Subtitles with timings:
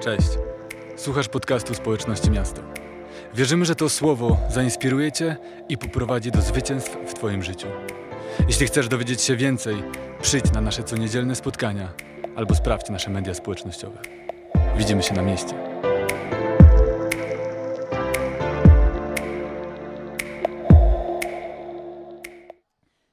[0.00, 0.28] Cześć.
[0.96, 2.62] Słuchasz podcastu Społeczności Miasta.
[3.34, 5.36] Wierzymy, że to słowo zainspiruje Cię
[5.68, 7.66] i poprowadzi do zwycięstw w Twoim życiu.
[8.48, 9.82] Jeśli chcesz dowiedzieć się więcej,
[10.22, 11.92] przyjdź na nasze coniedzielne spotkania
[12.36, 14.02] albo sprawdź nasze media społecznościowe.
[14.76, 15.54] Widzimy się na mieście.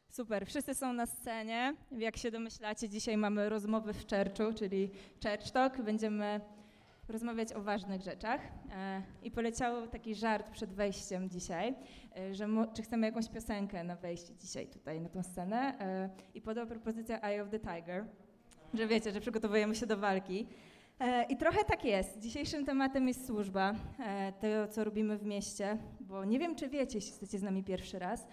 [0.09, 1.75] Super, wszyscy są na scenie.
[1.91, 4.89] Jak się domyślacie, dzisiaj mamy rozmowy w Churchu, czyli
[5.23, 5.81] Church Talk.
[5.81, 6.41] Będziemy
[7.09, 8.41] rozmawiać o ważnych rzeczach.
[8.71, 11.75] E, I poleciał taki żart przed wejściem dzisiaj,
[12.17, 15.79] e, że czy chcemy jakąś piosenkę na wejście dzisiaj tutaj na tą scenę.
[15.79, 18.05] E, I podał propozycję Eye of the Tiger,
[18.73, 20.47] że wiecie, że przygotowujemy się do walki.
[21.29, 22.19] I trochę tak jest.
[22.19, 23.75] Dzisiejszym tematem jest służba,
[24.41, 27.99] to co robimy w mieście, bo nie wiem, czy wiecie, jeśli jesteście z nami pierwszy
[27.99, 28.27] raz,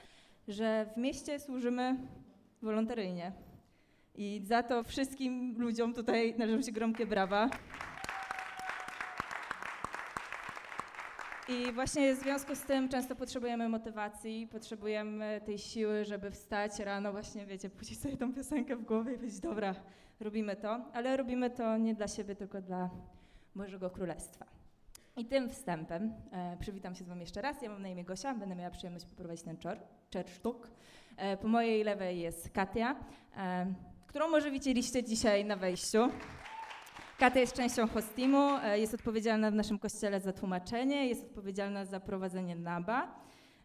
[0.48, 1.96] że w mieście służymy
[2.62, 3.32] wolontaryjnie.
[4.14, 7.50] I za to wszystkim ludziom tutaj należą się gromkie brawa.
[11.48, 17.12] I właśnie w związku z tym często potrzebujemy motywacji, potrzebujemy tej siły, żeby wstać rano,
[17.12, 19.74] właśnie wiecie, puścić sobie tą piosenkę w głowie i powiedzieć, dobra,
[20.20, 22.90] robimy to, ale robimy to nie dla siebie, tylko dla
[23.54, 24.46] Bożego Królestwa.
[25.16, 27.62] I tym wstępem e, przywitam się z Wami jeszcze raz.
[27.62, 29.56] Ja mam na imię Gosia, będę miała przyjemność poprowadzić ten
[30.10, 30.70] czersztuk.
[31.16, 32.96] E, po mojej lewej jest Katia,
[33.36, 33.74] e,
[34.06, 36.08] którą może widzieliście dzisiaj na wejściu.
[37.18, 42.00] Katia jest częścią hostimu, e, jest odpowiedzialna w naszym kościele za tłumaczenie, jest odpowiedzialna za
[42.00, 43.14] prowadzenie NABA.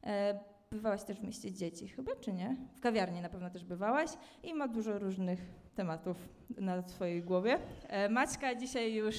[0.04, 0.40] E,
[0.72, 2.56] bywałaś też w mieście dzieci chyba, czy nie?
[2.78, 4.10] W kawiarni na pewno też bywałaś
[4.44, 5.40] i ma dużo różnych
[5.76, 6.18] tematów
[6.58, 7.60] na swojej głowie.
[7.88, 9.16] E, Maćka dzisiaj już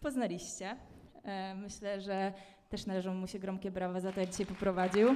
[0.00, 0.76] poznaliście.
[1.56, 2.32] Myślę, że
[2.68, 5.08] też należą mu się gromkie brawa za to, jak dzisiaj poprowadził.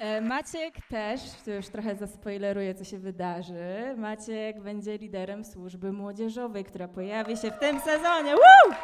[0.00, 3.94] E, Maciek też, tu już trochę zaspoileruję, co się wydarzy.
[3.96, 8.34] Maciek będzie liderem służby młodzieżowej, która pojawi się w tym sezonie.
[8.34, 8.74] Woo!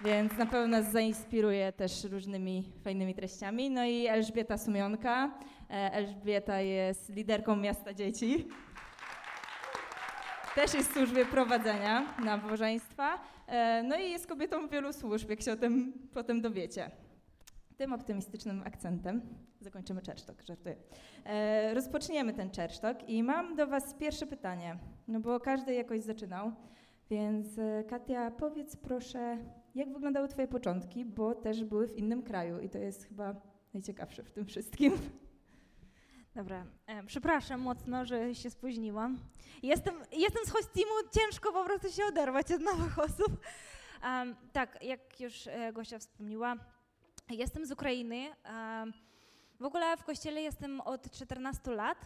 [0.00, 3.70] Więc na pewno nas zainspiruje też różnymi fajnymi treściami.
[3.70, 5.38] No i Elżbieta Sumionka.
[5.70, 8.48] E, Elżbieta jest liderką Miasta Dzieci
[10.54, 15.52] też jest w służbie prowadzenia nabożeństwa, e, no i jest kobietą wielu służb, jak się
[15.52, 16.90] o tym potem dowiecie.
[17.76, 19.20] Tym optymistycznym akcentem
[19.60, 20.76] zakończymy czersztok, żartuję.
[21.24, 26.52] E, rozpoczniemy ten czersztok i mam do Was pierwsze pytanie, no bo każdy jakoś zaczynał,
[27.10, 29.38] więc e, Katia, powiedz proszę,
[29.74, 33.34] jak wyglądały Twoje początki, bo też były w innym kraju i to jest chyba
[33.74, 34.92] najciekawsze w tym wszystkim.
[36.34, 39.18] Dobra, e, przepraszam mocno, że się spóźniłam.
[39.62, 43.40] Jestem, jestem z hostimu, ciężko po prostu się oderwać od nowych osób.
[44.04, 46.56] Um, tak, jak już e, Gosia wspomniała,
[47.30, 48.30] jestem z Ukrainy.
[49.60, 51.98] W ogóle w kościele jestem od 14 lat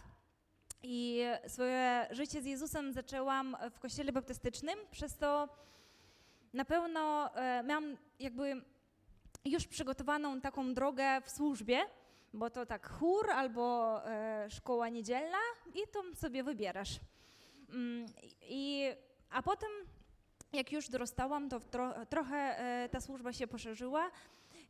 [0.83, 5.49] i swoje życie z Jezusem zaczęłam w kościele baptystycznym, przez to
[6.53, 8.61] na pewno e, miałam jakby
[9.45, 11.79] już przygotowaną taką drogę w służbie,
[12.33, 15.37] bo to tak chór albo e, szkoła niedzielna
[15.75, 16.99] i to sobie wybierasz.
[17.69, 18.05] Mm,
[18.41, 18.89] i,
[19.29, 19.69] a potem,
[20.53, 24.11] jak już dorastałam, to tro, trochę e, ta służba się poszerzyła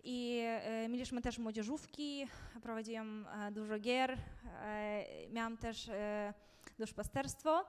[0.03, 2.27] i e, mieliśmy też młodzieżówki,
[2.61, 6.33] prowadziłam e, dużo gier, e, miałam też e,
[6.79, 7.65] duszpasterstwo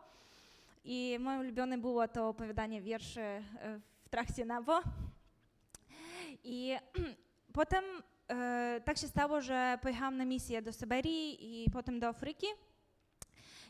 [0.85, 3.43] i moje ulubione było to opowiadanie wierszy
[4.05, 4.81] w trakcie NAWO.
[6.45, 6.77] I
[7.53, 7.85] potem
[8.85, 12.47] tak się stało, że pojechałam na misję do Syberii i potem do Afryki.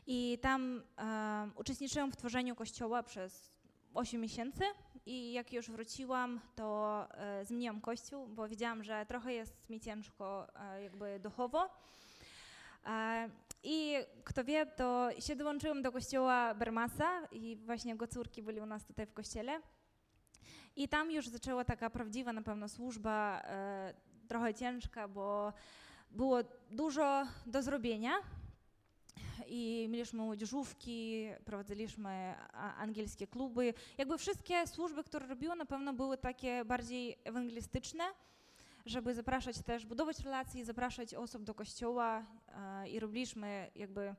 [0.06, 0.82] I tam
[1.54, 3.50] uczestniczyłam w tworzeniu kościoła przez
[3.94, 4.64] 8 miesięcy
[5.06, 10.46] i jak już wróciłam, to e, zmieniłam kościół, bo wiedziałam, że trochę jest mi ciężko
[10.56, 11.70] e, jakby duchowo.
[12.86, 13.28] E,
[13.62, 18.66] I kto wie, to się dołączyłam do kościoła Bermasa i właśnie jego córki byli u
[18.66, 19.60] nas tutaj w kościele.
[20.76, 23.94] I tam już zaczęła taka prawdziwa na pewno służba e,
[24.28, 25.52] trochę ciężka, bo
[26.10, 26.38] było
[26.70, 28.12] dużo do zrobienia
[29.46, 32.34] i mieliśmy młodzieżówki, prowadziliśmy
[32.78, 33.74] angielskie kluby.
[33.98, 38.04] Jakby wszystkie służby, które robiły, na pewno były takie bardziej ewangelistyczne,
[38.86, 44.14] żeby zapraszać też, budować relacje, zapraszać osób do kościoła e, i robiliśmy jakby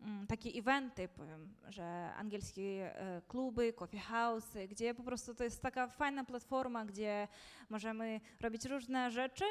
[0.00, 2.62] Mm, takie eventy, powiem, że angielskie
[3.00, 7.28] e, kluby, coffee house, gdzie po prostu to jest taka fajna platforma, gdzie
[7.70, 9.44] możemy robić różne rzeczy,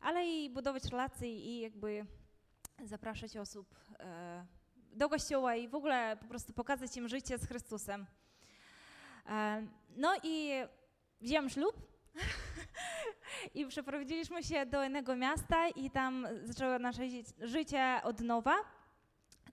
[0.00, 2.06] ale i budować relacje i jakby
[2.84, 4.46] zapraszać osób e,
[4.92, 8.06] do kościoła i w ogóle po prostu pokazać im życie z Chrystusem.
[9.26, 9.66] E,
[9.96, 10.50] no i
[11.20, 11.76] wziąłem ślub
[13.54, 17.02] i przeprowadziliśmy się do innego miasta i tam zaczęło nasze
[17.40, 18.56] życie od nowa.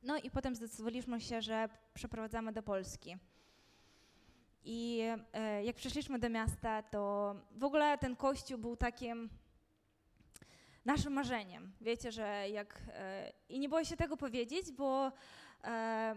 [0.04, 3.18] No i potem zdecydowaliśmy się, że przeprowadzamy do Polski.
[4.66, 5.02] I
[5.34, 9.30] e, jak przyszliśmy do miasta, to w ogóle ten kościół był takim
[10.88, 11.72] naszym marzeniem.
[11.82, 12.82] Wiecie, że jak.
[12.94, 15.12] E, I nie boję się tego powiedzieć, bo
[15.64, 16.16] e,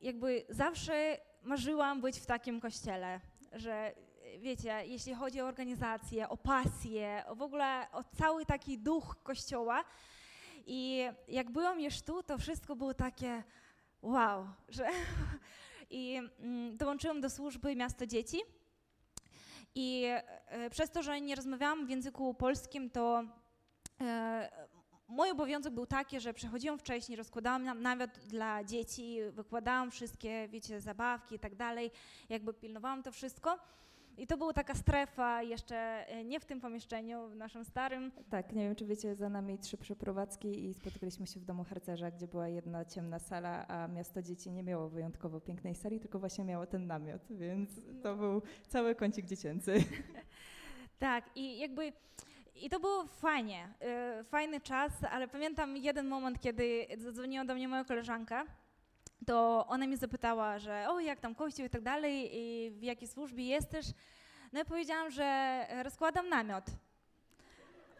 [0.00, 3.20] jakby zawsze marzyłam być w takim kościele,
[3.52, 3.92] że
[4.38, 9.84] wiecie, jeśli chodzi o organizację, o pasję, o w ogóle o cały taki duch kościoła.
[10.66, 13.42] I jak byłam już tu, to wszystko było takie
[14.02, 14.88] wow, że
[15.90, 18.40] i mm, dołączyłam do służby Miasto Dzieci.
[19.74, 20.04] I
[20.46, 23.24] e, przez to, że nie rozmawiałam w języku polskim, to
[25.08, 31.34] mój obowiązek był taki, że przychodziłam wcześniej, rozkładałam namiot dla dzieci, wykładałam wszystkie, wiecie, zabawki
[31.34, 31.90] i tak dalej,
[32.28, 33.58] jakby pilnowałam to wszystko.
[34.18, 35.76] I to była taka strefa jeszcze
[36.08, 38.12] e, nie w tym pomieszczeniu, w naszym starym.
[38.30, 42.10] Tak, nie wiem, czy wiecie, za nami trzy przeprowadzki i spotykaliśmy się w domu harcerza,
[42.10, 46.44] gdzie była jedna ciemna sala, a miasto dzieci nie miało wyjątkowo pięknej sali, tylko właśnie
[46.44, 47.70] miało ten namiot, więc
[48.02, 49.84] to był cały kącik dziecięcy.
[50.98, 51.92] tak, i jakby
[52.54, 53.68] i to było fajnie,
[54.16, 58.44] yy, fajny czas, ale pamiętam jeden moment, kiedy zadzwoniła do mnie moja koleżanka,
[59.26, 63.08] to ona mnie zapytała, że o, jak tam kościół i tak dalej, i w jakiej
[63.08, 63.86] służbie jesteś.
[64.52, 66.64] No ja powiedziałam, że rozkładam namiot.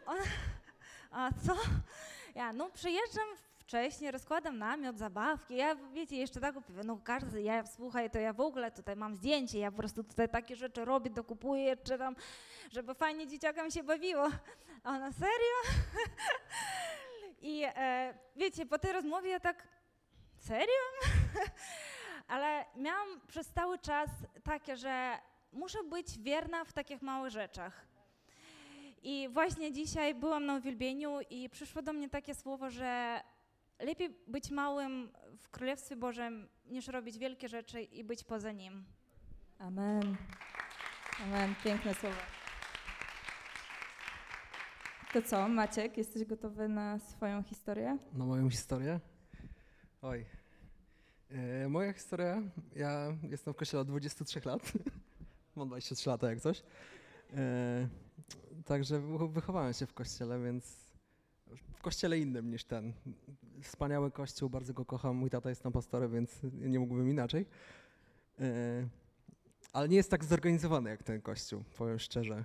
[0.05, 0.23] Ona,
[1.11, 1.55] a co?
[2.35, 3.27] Ja, no przyjeżdżam
[3.65, 5.55] wcześniej, rozkładam namiot, zabawki.
[5.55, 9.59] Ja, wiecie, jeszcze tak, no każdy, ja słuchaj, to ja w ogóle tutaj mam zdjęcie,
[9.59, 12.15] ja po prostu tutaj takie rzeczy robię, dokupuję, czy tam,
[12.71, 14.27] żeby fajnie dzieciakom się bawiło.
[14.83, 15.57] A ona, serio?
[17.51, 19.67] I e, wiecie, po tej rozmowie ja tak,
[20.37, 20.83] serio?
[22.27, 24.09] Ale miałam przez cały czas
[24.43, 25.17] takie, że
[25.51, 27.85] muszę być wierna w takich małych rzeczach.
[29.03, 33.21] I właśnie dzisiaj byłam na uwielbieniu i przyszło do mnie takie słowo, że
[33.79, 38.85] lepiej być małym w Królestwie Bożym, niż robić wielkie rzeczy i być poza Nim.
[39.59, 40.15] Amen.
[41.23, 41.55] Amen.
[41.63, 42.15] Piękne słowa.
[45.13, 47.97] To co, Maciek, jesteś gotowy na swoją historię?
[48.13, 48.99] Na moją historię?
[50.01, 50.25] Oj.
[51.29, 52.41] E, moja historia,
[52.75, 54.73] ja jestem w kościele od 23 lat.
[55.55, 56.63] Mam 23 lata jak coś.
[57.33, 57.87] E,
[58.65, 58.99] także
[59.29, 60.89] wychowałem się w kościele, więc
[61.47, 62.93] w kościele innym niż ten.
[63.65, 65.15] Wspaniały kościół, bardzo go kocham.
[65.15, 67.45] Mój tata jest tam pastorem, więc nie mógłbym inaczej.
[68.39, 68.87] E,
[69.73, 72.43] ale nie jest tak zorganizowany jak ten kościół, powiem szczerze.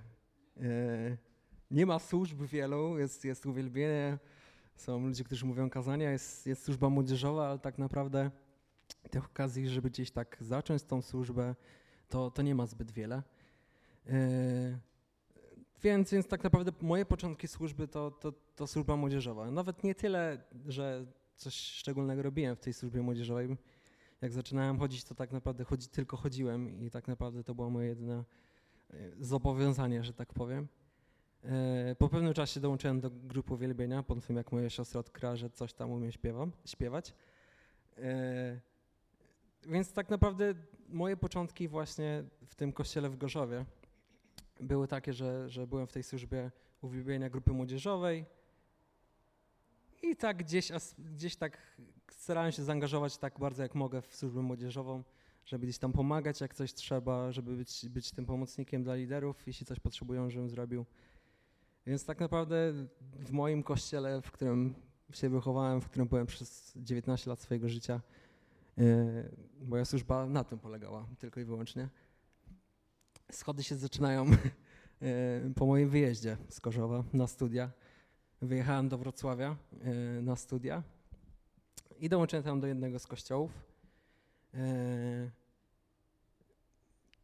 [0.60, 1.16] E,
[1.70, 4.18] nie ma służb wielu, jest, jest uwielbienie,
[4.76, 8.30] są ludzie, którzy mówią kazania, jest, jest służba młodzieżowa, ale tak naprawdę
[9.10, 11.54] tych okazji, żeby gdzieś tak zacząć tą służbę,
[12.08, 13.22] to, to nie ma zbyt wiele.
[15.82, 19.50] Więc, więc tak naprawdę moje początki służby to, to, to służba młodzieżowa.
[19.50, 21.06] Nawet nie tyle, że
[21.36, 23.56] coś szczególnego robiłem w tej służbie młodzieżowej.
[24.20, 27.88] Jak zaczynałem chodzić, to tak naprawdę chodzi, tylko chodziłem i tak naprawdę to było moje
[27.88, 28.24] jedyne
[28.90, 30.68] yy, zobowiązanie, że tak powiem.
[31.44, 31.50] Yy,
[31.98, 35.72] po pewnym czasie dołączyłem do grupy uwielbienia, po tym jak moja siostra odkryła, że coś
[35.72, 37.14] tam umie śpiewam, śpiewać.
[39.66, 40.54] Więc tak naprawdę
[40.88, 43.64] moje początki właśnie w tym kościele w Gorzowie
[44.60, 46.50] były takie, że, że byłem w tej służbie
[46.82, 48.24] uwielbienia grupy młodzieżowej
[50.02, 51.58] i tak gdzieś, gdzieś tak
[52.10, 55.04] starałem się zaangażować tak bardzo jak mogę w służbę młodzieżową,
[55.44, 59.66] żeby gdzieś tam pomagać jak coś trzeba, żeby być, być tym pomocnikiem dla liderów, jeśli
[59.66, 60.86] coś potrzebują, żebym zrobił.
[61.86, 62.72] Więc tak naprawdę
[63.12, 64.74] w moim kościele, w którym
[65.12, 68.00] się wychowałem, w którym byłem przez 19 lat swojego życia,
[68.80, 71.88] E, moja służba na tym polegała tylko i wyłącznie.
[73.32, 74.30] Schody się zaczynają e,
[75.56, 77.70] po moim wyjeździe z Korzowa na studia.
[78.42, 80.82] Wyjechałem do Wrocławia e, na studia
[81.98, 83.50] i dołączyłem tam do jednego z kościołów.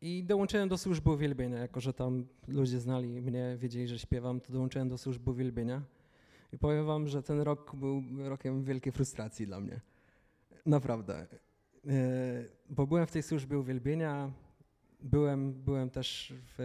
[0.01, 4.53] I dołączyłem do służby uwielbienia, jako że tam ludzie znali mnie, wiedzieli, że śpiewam, to
[4.53, 5.83] dołączyłem do służby uwielbienia.
[6.53, 9.81] I powiem wam, że ten rok był rokiem wielkiej frustracji dla mnie.
[10.67, 11.27] Naprawdę.
[11.87, 14.31] E, bo byłem w tej służbie uwielbienia,
[15.07, 16.61] byłem, byłem też w,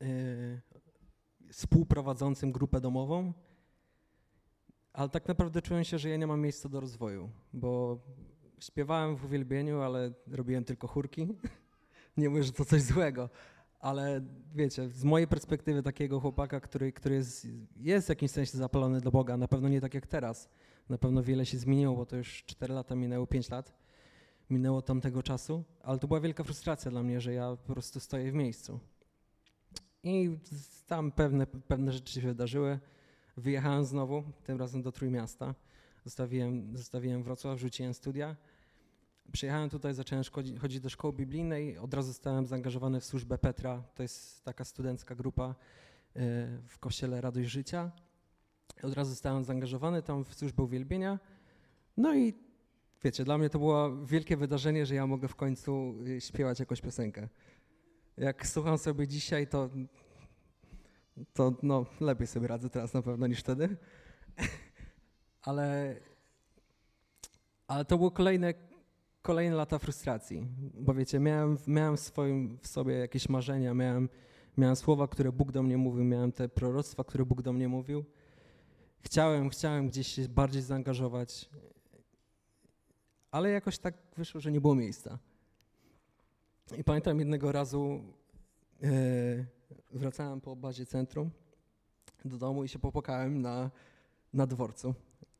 [0.00, 0.60] e,
[1.52, 3.32] współprowadzącym grupę domową,
[4.92, 8.00] ale tak naprawdę czułem się, że ja nie mam miejsca do rozwoju, bo
[8.58, 11.28] śpiewałem w uwielbieniu, ale robiłem tylko chórki.
[12.16, 13.30] nie mówię, że to coś złego,
[13.80, 14.20] ale
[14.54, 19.10] wiecie, z mojej perspektywy takiego chłopaka, który, który jest, jest w jakimś sensie zapalony do
[19.10, 20.48] Boga, na pewno nie tak jak teraz,
[20.88, 23.81] na pewno wiele się zmieniło, bo to już 4 lata minęło, 5 lat
[24.50, 28.32] minęło tamtego czasu, ale to była wielka frustracja dla mnie, że ja po prostu stoję
[28.32, 28.80] w miejscu.
[30.02, 30.38] I
[30.86, 32.78] tam pewne, pewne rzeczy się wydarzyły.
[33.36, 35.54] Wyjechałem znowu, tym razem do Trójmiasta.
[36.04, 38.36] Zostawiłem, zostawiłem Wrocław, rzuciłem studia.
[39.32, 40.24] przyjechałem tutaj, zacząłem
[40.60, 45.14] chodzić do szkoły biblijnej, od razu zostałem zaangażowany w służbę Petra, to jest taka studencka
[45.14, 45.54] grupa y,
[46.68, 47.90] w kościele Radość Życia.
[48.82, 51.18] Od razu zostałem zaangażowany tam w służbę uwielbienia.
[51.96, 52.34] No i
[53.04, 56.80] wiecie, dla mnie to było wielkie wydarzenie, że ja mogę w końcu y, śpiewać jakąś
[56.80, 57.28] piosenkę.
[58.16, 59.70] Jak słucham sobie dzisiaj, to,
[61.32, 63.76] to no, lepiej sobie radzę teraz na pewno niż wtedy.
[65.42, 65.96] ale,
[67.66, 68.54] ale to było kolejne,
[69.22, 74.08] kolejne lata frustracji, bo wiecie, miałem, miałem swoim, w sobie jakieś marzenia, miałem,
[74.56, 78.04] miałem słowa, które Bóg do mnie mówił, miałem te proroctwa, które Bóg do mnie mówił.
[79.00, 81.50] Chciałem, chciałem gdzieś się bardziej zaangażować,
[83.32, 85.18] ale jakoś tak wyszło, że nie było miejsca.
[86.78, 88.04] I pamiętam jednego razu
[88.82, 88.88] e,
[89.92, 91.30] wracałem po bazie centrum
[92.24, 93.70] do domu i się popłakałem na,
[94.32, 94.94] na dworcu.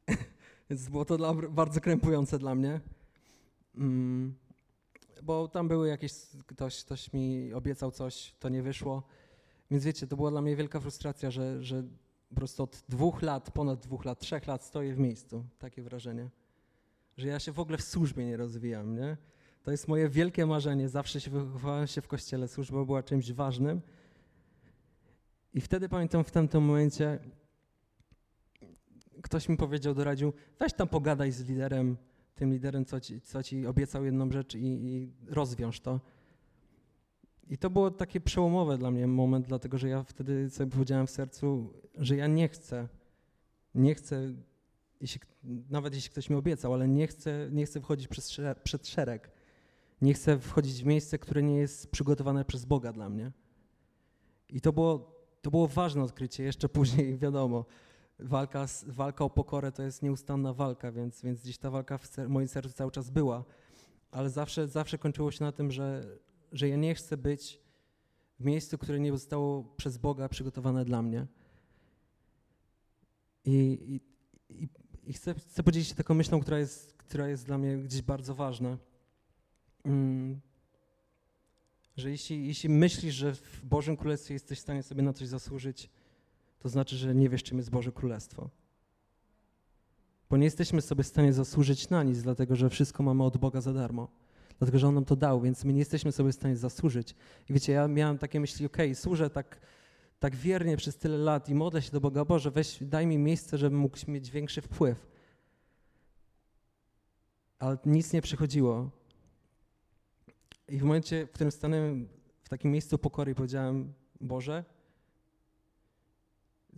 [0.70, 2.80] Więc było to dla, bardzo krępujące dla mnie.
[3.74, 4.34] Mm,
[5.22, 6.12] bo tam były jakieś,
[6.46, 9.02] ktoś, ktoś mi obiecał coś, to nie wyszło.
[9.70, 11.82] Więc wiecie, to była dla mnie wielka frustracja, że, że
[12.28, 15.44] po prostu od dwóch lat, ponad dwóch lat, trzech lat stoję w miejscu.
[15.58, 16.30] Takie wrażenie.
[17.16, 19.16] Że ja się w ogóle w służbie nie rozwijam, nie?
[19.62, 20.88] To jest moje wielkie marzenie.
[20.88, 22.48] Zawsze się wychowałem się w kościele.
[22.48, 23.80] Służba była czymś ważnym.
[25.54, 27.18] I wtedy pamiętam w tamtym momencie
[29.22, 31.96] ktoś mi powiedział, doradził, weź tam pogadaj z liderem,
[32.34, 36.00] tym liderem, co ci, co ci obiecał jedną rzecz i, i rozwiąż to.
[37.48, 41.10] I to było takie przełomowe dla mnie moment, dlatego że ja wtedy sobie powiedziałem w
[41.10, 42.88] sercu, że ja nie chcę,
[43.74, 44.34] nie chcę,
[45.02, 45.20] jeśli,
[45.70, 49.30] nawet jeśli ktoś mi obiecał, ale nie chcę, nie chcę wchodzić przez, przed szereg.
[50.02, 53.32] Nie chcę wchodzić w miejsce, które nie jest przygotowane przez Boga dla mnie.
[54.48, 56.44] I to było, to było ważne odkrycie.
[56.44, 57.64] Jeszcze później, wiadomo,
[58.18, 62.28] walka, walka o pokorę to jest nieustanna walka, więc, więc gdzieś ta walka w ser
[62.28, 63.44] moim sercu cały czas była.
[64.10, 66.18] Ale zawsze, zawsze kończyło się na tym, że,
[66.52, 67.60] że ja nie chcę być
[68.40, 71.26] w miejscu, które nie zostało przez Boga przygotowane dla mnie.
[73.44, 74.11] I, i,
[75.06, 78.34] i, chcę, chcę podzielić się taką myślą, która jest, która jest dla mnie gdzieś bardzo
[78.34, 78.78] ważna.
[79.84, 80.40] Mm,
[81.96, 85.90] że jeśli, jeśli myślisz, że w Bożym Królestwie jesteś w stanie sobie na coś zasłużyć,
[86.58, 88.50] to znaczy, że nie wiesz, czym jest Boże Królestwo.
[90.30, 93.60] Bo nie jesteśmy sobie w stanie zasłużyć na nic, dlatego że wszystko mamy od Boga
[93.60, 94.08] za darmo.
[94.58, 97.14] Dlatego, że On nam to dał, więc my nie jesteśmy sobie w stanie zasłużyć.
[97.48, 99.60] I wiecie, ja miałem takie myśli, okej, okay, służę tak,
[100.22, 103.58] tak wiernie przez tyle lat i modlę się do Boga, Boże, weź, daj mi miejsce,
[103.58, 105.06] żebym mógł mieć większy wpływ.
[107.58, 108.90] Ale nic nie przychodziło.
[110.68, 112.08] I w momencie, w którym stanąłem
[112.42, 114.64] w takim miejscu pokory powiedziałem, Boże,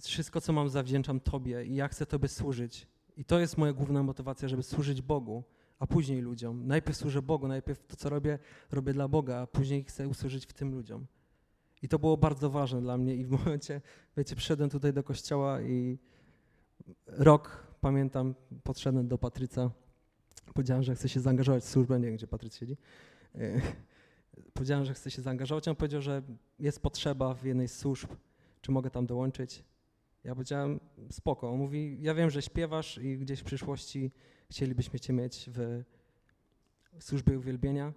[0.01, 2.87] wszystko, co mam, zawdzięczam Tobie i ja chcę Tobie służyć.
[3.17, 5.45] I to jest moja główna motywacja, żeby służyć Bogu,
[5.79, 6.67] a później ludziom.
[6.67, 8.39] Najpierw służę Bogu, najpierw to, co robię,
[8.71, 11.07] robię dla Boga, a później chcę usłużyć w tym ludziom.
[11.85, 13.81] I to było bardzo ważne dla mnie i w momencie,
[14.17, 15.99] wiecie, przyszedłem tutaj do kościoła i
[17.07, 19.71] rok, pamiętam, podszedłem do Patryca,
[20.55, 22.77] powiedziałem, że chcę się zaangażować w służbę, nie wiem, gdzie Patryc siedzi.
[23.35, 23.61] E,
[24.55, 26.23] powiedziałem, że chcę się zaangażować, on powiedział, że
[26.59, 28.09] jest potrzeba w jednej z służb,
[28.61, 29.65] czy mogę tam dołączyć.
[30.25, 31.51] Ja powiedziałem, spoko.
[31.51, 34.11] On mówi, ja wiem, że śpiewasz i gdzieś w przyszłości
[34.51, 35.83] chcielibyśmy cię mieć w
[37.01, 37.93] służbie uwielbienia,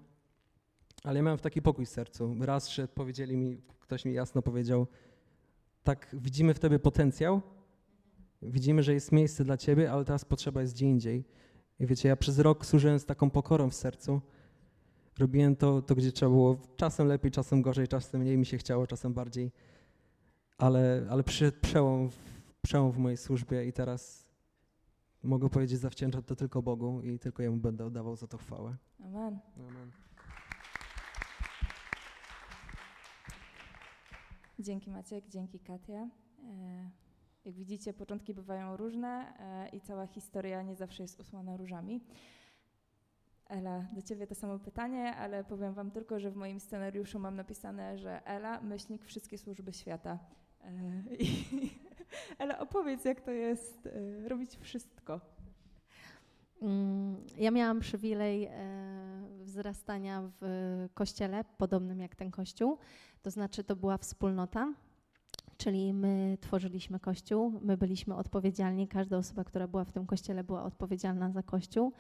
[1.04, 2.36] ale ja miałem w taki pokój w sercu.
[2.40, 4.88] Raz szedł, powiedzieli mi, ktoś mi jasno powiedział,
[5.84, 7.42] tak, widzimy w tobie potencjał,
[8.42, 11.26] widzimy, że jest miejsce dla ciebie, ale teraz potrzeba jest gdzie indziej.
[11.80, 14.22] I wiecie, ja przez rok służyłem z taką pokorą w sercu.
[15.20, 18.88] Robiłem to, to gdzie trzeba było, czasem lepiej, czasem gorzej, czasem mniej mi się chciało,
[18.88, 19.52] czasem bardziej
[20.58, 22.10] ale, ale przyszedł przełom,
[22.62, 24.30] przełom w mojej służbie i teraz
[25.24, 28.76] mogę powiedzieć, zawdzięczam to tylko Bogu i tylko Jemu będę oddawał za to chwałę.
[29.00, 29.40] Amen.
[29.58, 29.92] Amen.
[34.60, 36.10] Dzięki Maciek, dzięki Katia.
[36.44, 36.90] E,
[37.46, 42.02] jak widzicie, początki bywają różne e, i cała historia nie zawsze jest usłana różami.
[43.48, 47.36] Ela, do Ciebie to samo pytanie, ale powiem Wam tylko, że w moim scenariuszu mam
[47.36, 50.20] napisane, że Ela, myślnik wszystkie służby świata.
[50.64, 51.04] E,
[52.38, 53.90] ale opowiedz, jak to jest
[54.28, 55.22] robić wszystko.
[56.62, 58.50] Mm, ja miałam przywilej
[59.58, 62.78] wzrastania w kościele, podobnym jak ten kościół.
[63.22, 64.74] To znaczy, to była wspólnota,
[65.58, 70.64] czyli my tworzyliśmy kościół, my byliśmy odpowiedzialni, każda osoba, która była w tym kościele, była
[70.64, 71.94] odpowiedzialna za kościół.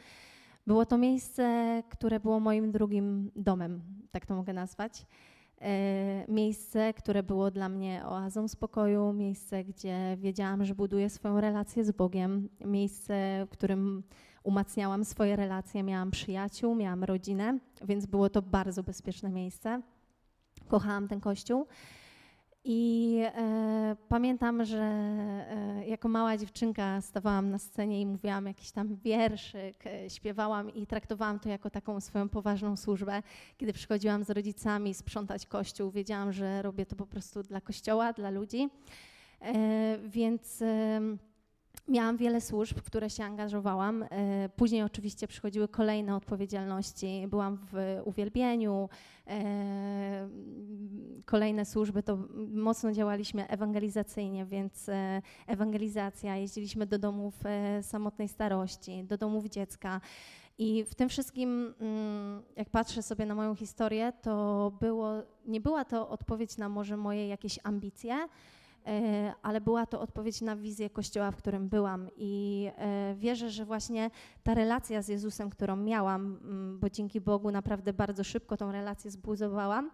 [0.67, 5.05] Było to miejsce, które było moim drugim domem, tak to mogę nazwać.
[5.61, 11.85] E, miejsce, które było dla mnie oazą spokoju, miejsce, gdzie wiedziałam, że buduję swoją relację
[11.85, 14.03] z Bogiem, miejsce, w którym
[14.47, 19.81] umacniałam swoje relacje, miałam przyjaciół, miałam rodzinę, więc było to bardzo bezpieczne miejsce.
[20.67, 21.67] Kochałam ten kościół.
[22.63, 28.95] I e, pamiętam, że e, jako mała dziewczynka stawałam na scenie i mówiłam jakiś tam
[28.95, 33.23] wierszyk, e, śpiewałam i traktowałam to jako taką swoją poważną służbę.
[33.57, 38.29] Kiedy przychodziłam z rodzicami sprzątać kościół, wiedziałam, że robię to po prostu dla kościoła, dla
[38.29, 38.69] ludzi.
[39.41, 40.63] E, więc
[41.87, 44.03] miałam wiele służb, w które się angażowałam.
[44.03, 47.25] E, później oczywiście przychodziły kolejne odpowiedzialności.
[47.27, 48.89] Byłam w uwielbieniu,
[49.27, 50.29] e,
[51.25, 52.17] kolejne służby, to
[52.53, 57.35] mocno działaliśmy ewangelizacyjnie, więc e, ewangelizacja, jeździliśmy do domów
[57.81, 60.01] samotnej starości, do domów dziecka.
[60.59, 65.11] I w tym wszystkim, mm, jak patrzę sobie na moją historię, to było,
[65.45, 68.27] nie była to odpowiedź na może moje jakieś ambicje,
[69.41, 72.09] ale była to odpowiedź na wizję Kościoła, w którym byłam.
[72.17, 74.11] I e, wierzę, że właśnie
[74.43, 79.11] ta relacja z Jezusem, którą miałam, mm, bo dzięki Bogu naprawdę bardzo szybko tą relację
[79.11, 79.91] zbudowałam,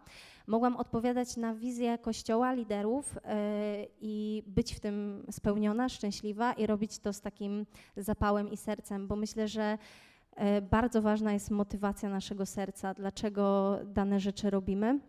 [0.48, 7.00] mogłam odpowiadać na wizję Kościoła, liderów e, i być w tym spełniona, szczęśliwa i robić
[7.00, 7.66] to z takim
[7.98, 9.78] zapałem i sercem, bo myślę, że
[10.72, 15.00] bardzo ważna jest motywacja naszego serca, dlaczego dane rzeczy robimy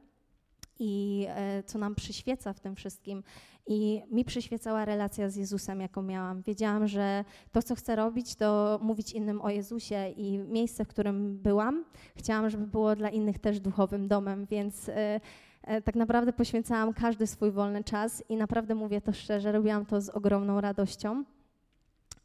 [0.78, 1.26] i
[1.66, 3.23] co nam przyświeca w tym wszystkim.
[3.66, 6.43] I mi przyświecała relacja z Jezusem, jaką miałam.
[6.43, 11.38] Wiedziałam, że to, co chcę robić, to mówić innym o Jezusie i miejsce, w którym
[11.38, 11.85] byłam,
[12.16, 15.21] chciałam, żeby było dla innych też duchowym domem, więc e,
[15.62, 20.00] e, tak naprawdę poświęcałam każdy swój wolny czas i naprawdę mówię to szczerze, robiłam to
[20.00, 21.25] z ogromną radością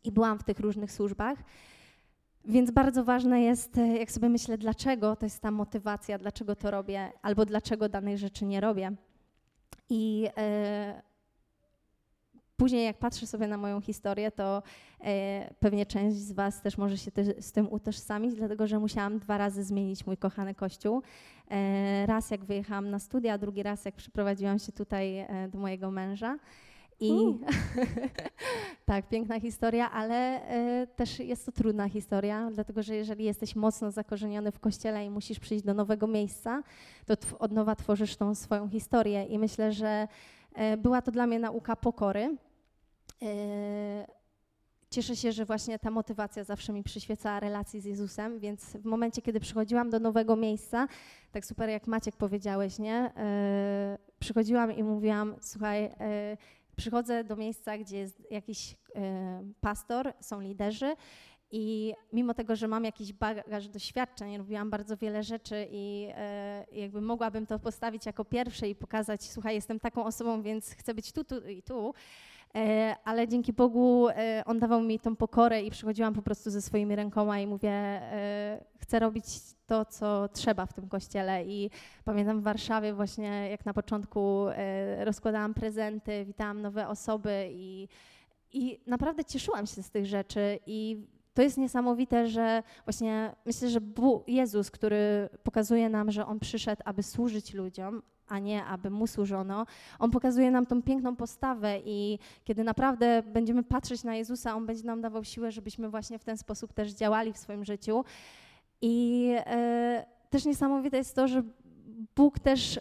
[0.03, 1.38] i byłam w tych różnych służbach.
[2.50, 6.72] Więc bardzo ważne jest, e, jak sobie myślę, dlaczego to jest ta motywacja, dlaczego to
[6.72, 8.91] robię, albo dlaczego danej rzeczy nie robię.
[9.89, 10.27] I
[12.60, 14.63] Później, jak patrzę sobie na moją historię, to
[15.03, 19.20] e, pewnie część z Was też może się te, z tym utożsamić, dlatego że musiałam
[19.20, 21.01] dwa razy zmienić mój kochany kościół.
[21.51, 25.91] E, raz jak wyjechałam na studia, drugi raz jak przyprowadziłam się tutaj e, do mojego
[25.91, 26.38] męża.
[27.00, 27.12] I
[28.86, 33.92] tak, piękna historia, ale e, też jest to trudna historia, dlatego że jeżeli jesteś mocno
[33.92, 36.64] zakorzeniony w kościele i musisz przyjść do nowego miejsca,
[37.06, 39.26] to od nowa tworzysz tą swoją historię.
[39.26, 40.08] I myślę, że
[40.54, 42.38] e, była to dla mnie nauka pokory
[43.22, 44.08] E,
[44.90, 49.22] cieszę się, że właśnie ta motywacja zawsze mi przyświecała relacji z Jezusem, więc w momencie,
[49.22, 50.88] kiedy przychodziłam do nowego miejsca,
[51.32, 53.14] tak super jak Maciek powiedziałeś, nie?
[54.20, 55.92] Przychodziłam i mówiłam, słuchaj,
[56.80, 58.76] przychodzę do miejsca, gdzie jest jakiś
[59.62, 60.96] pastor, są liderzy
[61.52, 66.08] i mimo tego, że mam jakiś bagaż doświadczeń, robiłam bardzo wiele rzeczy i
[66.72, 71.12] jakby mogłabym to postawić jako pierwsze i pokazać, słuchaj, jestem taką osobą, więc chcę być
[71.12, 71.94] tu, tu i tu,
[72.56, 76.62] E, ale dzięki Bogu e, On dawał mi tą pokorę i przychodziłam po prostu ze
[76.62, 79.25] swoimi rękoma i mówię, e, chcę robić
[79.65, 81.45] to, co trzeba w tym kościele.
[81.45, 81.69] I
[82.06, 84.45] pamiętam w Warszawie właśnie, jak na początku
[84.99, 87.88] rozkładałam prezenty, witałam nowe osoby i,
[88.54, 93.82] i naprawdę cieszyłam się z tych rzeczy i to jest niesamowite, że właśnie myślę, że
[93.82, 99.08] Bóg, Jezus, który pokazuje nam, że On przyszedł, aby służyć ludziom, a nie aby mu
[99.08, 99.65] służono.
[99.99, 104.84] On pokazuje nam tą piękną postawę i kiedy naprawdę będziemy patrzeć na Jezusa, On będzie
[104.84, 108.04] nam dawał siłę, żebyśmy właśnie w ten sposób też działali w swoim życiu.
[108.82, 111.44] I e, też niesamowite jest to, że
[112.15, 112.80] Bóg też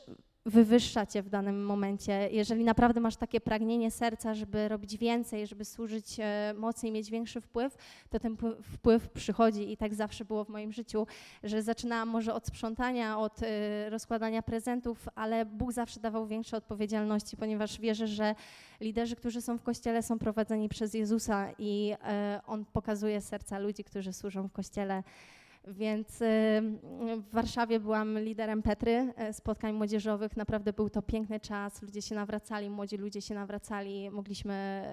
[0.49, 2.29] wywyższa cię w danym momencie.
[2.33, 7.41] Jeżeli naprawdę masz takie pragnienie serca, żeby robić więcej, żeby służyć e, mocniej, mieć większy
[7.41, 7.77] wpływ,
[8.11, 11.07] to ten wpływ przychodzi i tak zawsze było w moim życiu,
[11.43, 17.37] że zaczynałam może od sprzątania, od e, rozkładania prezentów, ale Bóg zawsze dawał większe odpowiedzialności,
[17.37, 18.35] ponieważ wierzę, że
[18.81, 21.95] liderzy, którzy są w kościele, są prowadzeni przez Jezusa i
[22.47, 25.03] On pokazuje serca ludzi, którzy służą w kościele.
[25.66, 26.61] Więc y,
[27.16, 30.37] w Warszawie byłam liderem Petry, e, spotkań młodzieżowych.
[30.37, 31.83] Naprawdę był to piękny czas.
[31.83, 34.11] Ludzie się nawracali, młodzi ludzie się nawracali.
[34.11, 34.85] Mogliśmy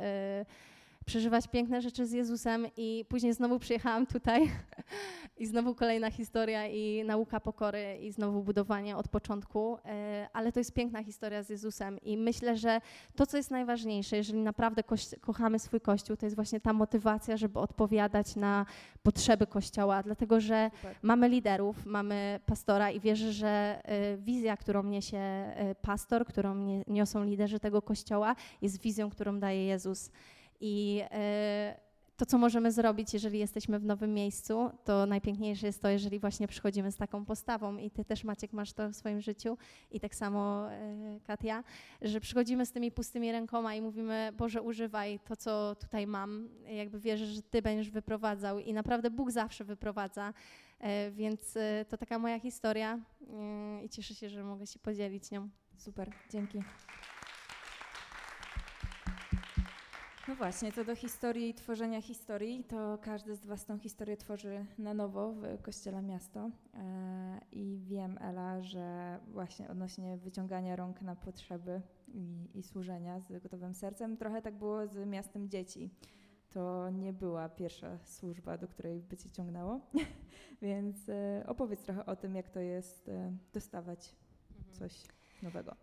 [0.41, 0.74] y,
[1.05, 4.51] przeżywać piękne rzeczy z Jezusem i później znowu przyjechałam tutaj
[5.37, 10.59] i znowu kolejna historia i nauka pokory i znowu budowanie od początku, e, ale to
[10.59, 12.81] jest piękna historia z Jezusem i myślę, że
[13.15, 14.83] to, co jest najważniejsze, jeżeli naprawdę
[15.21, 18.65] kochamy swój Kościół, to jest właśnie ta motywacja, żeby odpowiadać na
[19.03, 20.95] potrzeby Kościoła, dlatego że Super.
[21.01, 27.23] mamy liderów, mamy pastora i wierzę, że e, wizja, którą niesie e, pastor, którą niosą
[27.23, 30.11] liderzy tego Kościoła, jest wizją, którą daje Jezus.
[30.67, 31.79] I e,
[32.17, 36.47] to, co możemy zrobić, jeżeli jesteśmy w nowym miejscu, to najpiękniejsze jest to, jeżeli właśnie
[36.47, 37.77] przychodzimy z taką postawą.
[37.77, 39.57] I ty też, Maciek, masz to w swoim życiu.
[39.91, 41.63] I tak samo e, Katia,
[42.01, 46.99] że przychodzimy z tymi pustymi rękoma i mówimy, Boże, używaj to, co tutaj mam, jakby
[46.99, 48.59] wierzę, że Ty będziesz wyprowadzał.
[48.59, 50.33] I naprawdę Bóg zawsze wyprowadza,
[50.79, 51.57] e, więc
[51.89, 52.99] to taka moja historia
[53.83, 55.49] i cieszę się, że mogę się podzielić nią.
[55.77, 56.63] Super, dzięki.
[60.27, 64.65] No właśnie, co do historii i tworzenia historii, to każdy z Was tą historię tworzy
[64.77, 66.49] na nowo w Kościele Miasto.
[66.73, 73.41] E, I wiem, Ela, że właśnie odnośnie wyciągania rąk na potrzeby i, i służenia z
[73.43, 75.89] gotowym sercem, trochę tak było z Miastem Dzieci.
[76.49, 79.79] To nie była pierwsza służba, do której by Cię ciągnęło,
[80.61, 84.15] więc e, opowiedz trochę o tym, jak to jest e, dostawać
[84.71, 85.03] coś
[85.43, 85.75] nowego.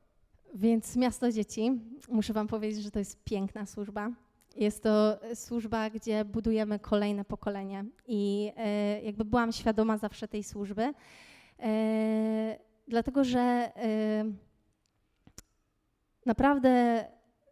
[0.55, 4.11] Więc Miasto Dzieci, muszę Wam powiedzieć, że to jest piękna służba.
[4.57, 10.93] Jest to służba, gdzie budujemy kolejne pokolenie i e, jakby byłam świadoma zawsze tej służby,
[11.59, 14.25] e, dlatego że e,
[16.27, 17.05] naprawdę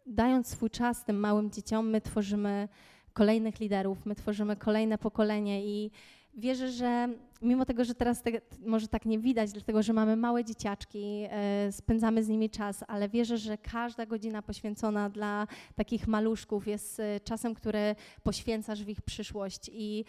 [0.05, 2.67] dając swój czas tym małym dzieciom, my tworzymy
[3.13, 5.91] kolejnych liderów, my tworzymy kolejne pokolenie i
[6.33, 7.09] wierzę, że
[7.41, 8.31] mimo tego, że teraz te,
[8.65, 13.09] może tak nie widać, dlatego że mamy małe dzieciaczki, e, spędzamy z nimi czas, ale
[13.09, 19.01] wierzę, że każda godzina poświęcona dla takich maluszków jest e, czasem, który poświęcasz w ich
[19.01, 20.05] przyszłość i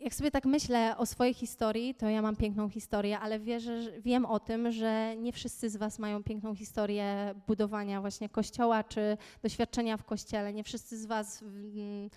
[0.00, 4.26] jak sobie tak myślę o swojej historii, to ja mam piękną historię, ale wierzę, wiem
[4.26, 9.96] o tym, że nie wszyscy z Was mają piękną historię budowania właśnie kościoła czy doświadczenia
[9.96, 10.52] w kościele.
[10.52, 12.10] Nie wszyscy z Was mm,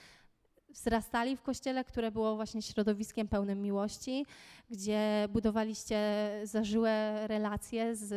[0.73, 4.25] wzrastali w kościele, które było właśnie środowiskiem pełnym miłości,
[4.69, 5.99] gdzie budowaliście
[6.43, 8.09] zażyłe relacje z,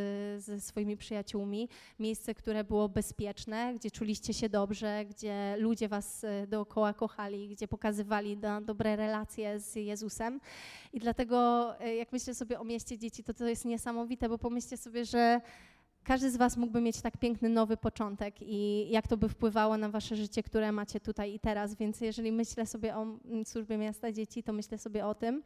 [0.45, 6.47] ze swoimi przyjaciółmi, miejsce, które było bezpieczne, gdzie czuliście się dobrze, gdzie ludzie was e,
[6.47, 10.41] dookoła kochali, gdzie pokazywali do, dobre relacje z Jezusem.
[10.93, 14.77] I dlatego, e, jak myślę sobie o mieście dzieci, to to jest niesamowite, bo pomyślcie
[14.77, 15.41] sobie, że
[16.07, 19.89] każdy z Was mógłby mieć tak piękny nowy początek i jak to by wpływało na
[19.89, 21.75] Wasze życie, które macie tutaj i teraz.
[21.75, 25.43] Więc jeżeli myślę sobie o mm, służbie miasta dzieci, to myślę sobie o tym.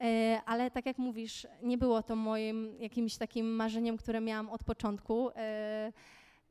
[0.00, 4.64] E, Ale tak jak mówisz, nie było to moim jakimś takim marzeniem, które miałam od
[4.64, 5.30] początku.
[5.30, 5.92] E,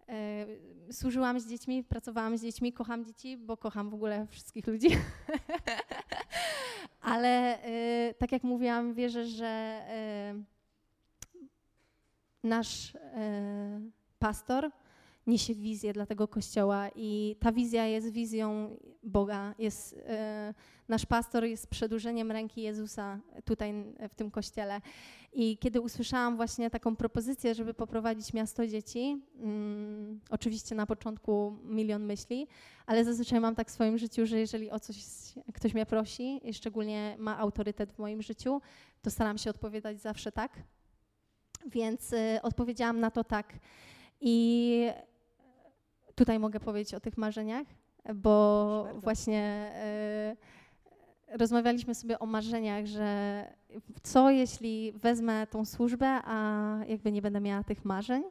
[0.09, 0.45] e,
[0.91, 4.87] Służyłam z dziećmi, pracowałam z dziećmi, kocham dzieci, bo kocham w ogóle wszystkich ludzi.
[7.01, 7.59] Ale
[8.17, 9.81] tak jak mówiłam, wierzę, że
[12.43, 13.81] nasz e,
[14.19, 14.71] pastor
[15.27, 19.55] niesie wizję dla tego kościoła i ta wizja jest wizją Boga.
[19.59, 20.53] Jest, e,
[20.87, 23.73] nasz pastor jest przedłużeniem ręki Jezusa tutaj
[24.09, 24.81] w tym kościele.
[25.33, 32.03] I kiedy usłyszałam właśnie taką propozycję, żeby poprowadzić miasto dzieci, mm, oczywiście na początku milion
[32.03, 32.47] myśli,
[32.85, 34.97] ale zazwyczaj mam tak w swoim życiu, że jeżeli o coś
[35.53, 38.61] ktoś mnie prosi i szczególnie ma autorytet w moim życiu,
[39.01, 40.51] to staram się odpowiadać zawsze tak.
[41.65, 43.53] Więc y, odpowiedziałam na to tak.
[44.21, 44.87] I
[46.15, 47.67] tutaj mogę powiedzieć o tych marzeniach,
[48.15, 49.71] bo właśnie
[51.31, 53.45] y, rozmawialiśmy sobie o marzeniach, że
[54.03, 58.23] co jeśli wezmę tą służbę, a jakby nie będę miała tych marzeń.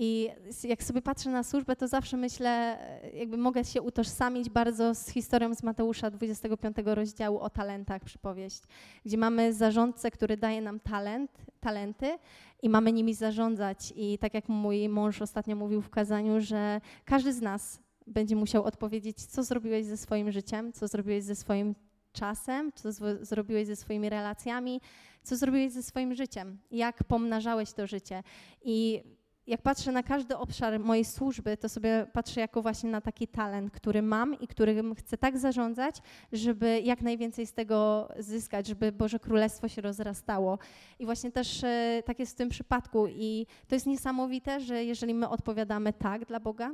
[0.00, 0.28] I
[0.64, 5.08] jak sobie patrzę na służbę, to zawsze myślę, e, jakby mogę się utożsamić bardzo z
[5.08, 8.62] historią z Mateusza 25 rozdziału o talentach, przypowieść,
[9.04, 11.30] gdzie mamy zarządcę, który daje nam talent,
[11.60, 12.18] talenty
[12.62, 13.92] i mamy nimi zarządzać.
[13.96, 18.64] I tak jak mój mąż ostatnio mówił w kazaniu, że każdy z nas będzie musiał
[18.64, 21.74] odpowiedzieć, co zrobiłeś ze swoim życiem, co zrobiłeś ze swoim
[22.12, 22.88] czasem, co
[23.20, 24.80] zrobiłeś ze swoimi relacjami,
[25.22, 28.22] co zrobiłeś ze swoim życiem, jak pomnażałeś to życie.
[28.62, 29.02] I
[29.48, 33.70] jak patrzę na każdy obszar mojej służby, to sobie patrzę jako właśnie na taki talent,
[33.70, 35.96] który mam i którym chcę tak zarządzać,
[36.32, 40.58] żeby jak najwięcej z tego zyskać, żeby Boże Królestwo się rozrastało.
[40.98, 43.06] I właśnie też e, tak jest w tym przypadku.
[43.06, 46.70] I to jest niesamowite, że jeżeli my odpowiadamy tak dla Boga,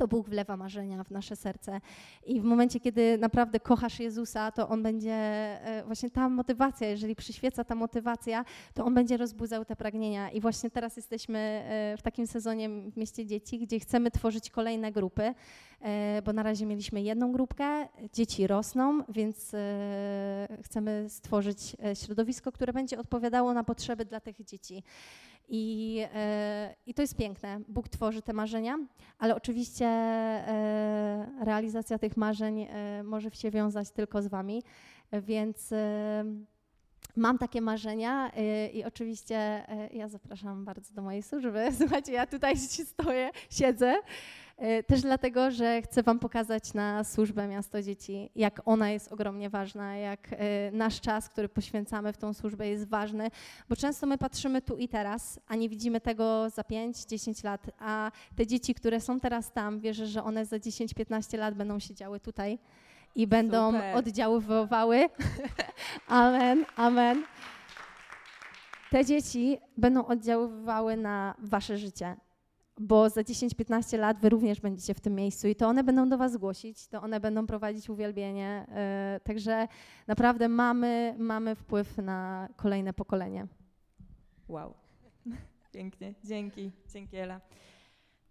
[0.00, 1.80] to Bóg wlewa marzenia w nasze serce.
[2.26, 7.16] I w momencie, kiedy naprawdę kochasz Jezusa, to On będzie, e, właśnie ta motywacja, jeżeli
[7.16, 10.30] przyświeca ta motywacja, to On będzie rozbudzał te pragnienia.
[10.30, 14.92] I właśnie teraz jesteśmy e, w takim sezonie w Mieście Dzieci, gdzie chcemy tworzyć kolejne
[14.92, 15.34] grupy,
[15.80, 19.52] e, bo na razie mieliśmy jedną grupkę, dzieci rosną, więc
[20.62, 24.82] chcemy stworzyć środowisko, które będzie odpowiadało na potrzeby dla tych dzieci.
[25.52, 27.60] I, e, I to jest piękne.
[27.68, 28.78] Bóg tworzy te marzenia,
[29.18, 34.62] ale oczywiście e, realizacja tych marzeń e, może się wiązać tylko z Wami,
[35.12, 35.74] więc
[37.16, 38.30] mam takie marzenia
[38.72, 41.68] i oczywiście ja zapraszam bardzo do mojej służby.
[41.78, 43.94] Słuchajcie, ja tutaj stoję, siedzę
[44.86, 49.96] Też dlatego, że chcę Wam pokazać na służbę Miasto Dzieci, jak ona jest ogromnie ważna,
[49.96, 53.30] jak e, nasz czas, który poświęcamy w tą służbę jest ważny,
[53.68, 58.10] bo często my patrzymy tu i teraz, a nie widzimy tego za 5-10 lat, a
[58.36, 62.58] te dzieci, które są teraz tam, wierzę, że one za 10-15 lat będą siedziały tutaj
[63.14, 63.96] i będą Super.
[63.96, 65.08] oddziaływały.
[66.06, 67.24] amen, amen.
[68.90, 72.16] Te dzieci będą oddziaływały na Wasze życie
[72.80, 76.18] bo za 10-15 lat wy również będziecie w tym miejscu i to one będą do
[76.18, 78.66] was głosić, to one będą prowadzić uwielbienie.
[79.14, 79.68] yy, Także
[80.06, 83.46] naprawdę mamy, mamy wpływ na kolejne pokolenie.
[84.48, 84.74] Wow.
[85.72, 86.14] Pięknie.
[86.24, 86.70] Dzięki.
[86.92, 87.40] Dzięki Ela.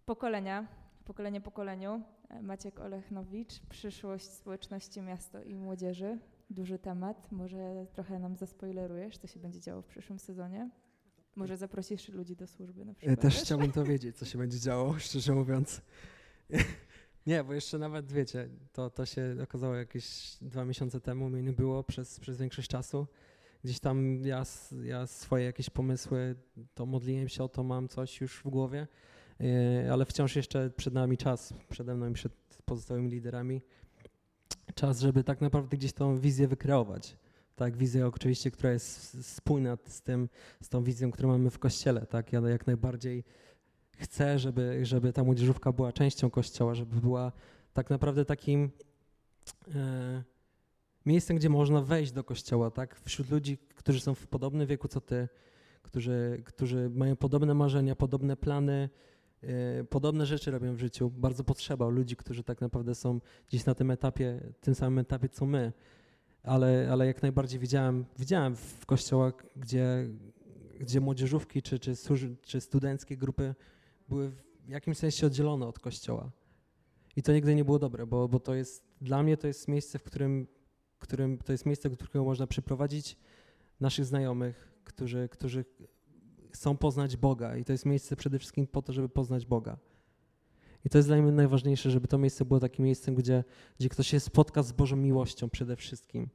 [0.05, 0.67] Pokolenia.
[1.05, 2.01] Pokolenie pokoleniu.
[2.29, 6.19] E, Maciek Olechnowicz, przyszłość społeczności miasto i młodzieży.
[6.49, 7.31] Duży temat.
[7.31, 10.69] Może trochę nam zaspoilerujesz, co się będzie działo w przyszłym sezonie?
[11.35, 13.21] Może zaprosisz ludzi do służby na E, przykład.
[13.21, 15.81] Też chciałbym to wiedzieć, co się będzie działo, szczerze mówiąc.
[17.27, 21.53] Nie, bo jeszcze nawet wiecie, to, to się okazało jakieś dwa miesiące temu, mnie nie
[21.53, 23.07] było przez, przez większość czasu.
[23.63, 24.43] Gdzieś tam ja,
[24.83, 26.35] ja swoje jakieś pomysły,
[26.73, 28.87] to modliłem się o to, mam coś już w głowie,
[29.39, 32.33] e, ale wciąż jeszcze przed nami czas, przede mną i przed
[32.65, 33.61] pozostałymi liderami,
[34.75, 37.17] czas, żeby tak naprawdę gdzieś tą wizję wykreować.
[37.59, 40.29] Tak, wizję oczywiście, która jest spójna z tym,
[40.61, 42.33] z tą wizją, którą mamy w kościele, tak?
[42.33, 43.23] Ja jak najbardziej
[43.97, 47.31] chcę, żeby, żeby ta młodzieżówka była częścią kościoła, żeby była
[47.73, 48.71] tak naprawdę takim
[49.75, 50.23] e,
[51.05, 52.95] miejscem, gdzie można wejść do kościoła, tak?
[52.95, 55.27] Wśród ludzi, którzy są w podobnym wieku co ty,
[55.81, 58.89] którzy, którzy mają podobne marzenia, podobne plany,
[59.43, 61.09] e, podobne rzeczy robią w życiu.
[61.09, 63.19] Bardzo potrzeba ludzi, którzy tak naprawdę są
[63.49, 65.73] gdzieś na tym etapie, tym samym etapie co my.
[66.43, 70.07] Ale, ale jak najbardziej widziałem, widziałem w kościołach, gdzie,
[70.79, 71.93] gdzie młodzieżówki czy, czy,
[72.41, 73.55] czy studenckie grupy
[74.09, 74.29] były
[74.65, 76.31] w jakimś sensie oddzielone od kościoła.
[77.15, 79.99] I to nigdy nie było dobre, bo, bo to jest, dla mnie to jest miejsce,
[79.99, 80.47] w którym,
[80.99, 83.17] którym to jest miejsce, do którego można przyprowadzić
[83.79, 85.65] naszych znajomych, którzy, którzy
[86.51, 87.57] chcą poznać Boga.
[87.57, 89.77] I to jest miejsce przede wszystkim po to, żeby poznać Boga.
[90.85, 93.43] I to jest dla mnie najważniejsze, żeby to miejsce było takim miejscem, gdzie,
[93.79, 96.29] gdzie ktoś się spotka z Bożą miłością przede wszystkim.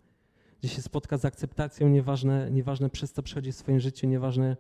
[0.61, 4.57] Gdzie się spotka z akceptacją, nieważne, nieważne przez co przechodzi w swoim życiu, nieważne,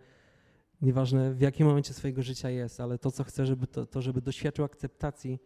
[0.80, 4.20] nieważne w jakim momencie swojego życia jest, ale to, co chcę, żeby to, to żeby
[4.20, 5.38] doświadczył akceptacji,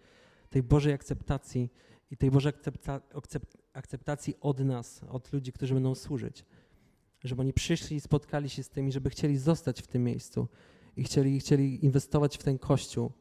[0.51, 1.71] tej Bożej akceptacji
[2.11, 6.45] i tej Bożej akcepta, akcept, akceptacji od nas, od ludzi, którzy będą służyć.
[7.25, 10.49] Żeby oni przyszli i spotkali się z tymi, żeby chcieli zostać w tym miejscu
[10.97, 13.13] i chcieli, chcieli inwestować w ten kościół.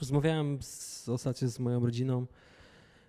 [0.00, 2.26] Rozmawiałem z, ostatnio z moją rodziną,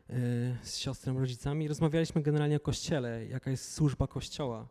[0.09, 0.15] yy,
[0.63, 1.67] z siostrą, rodzicami.
[1.67, 4.67] Rozmawialiśmy generalnie o kościele, jaka jest służba kościoła.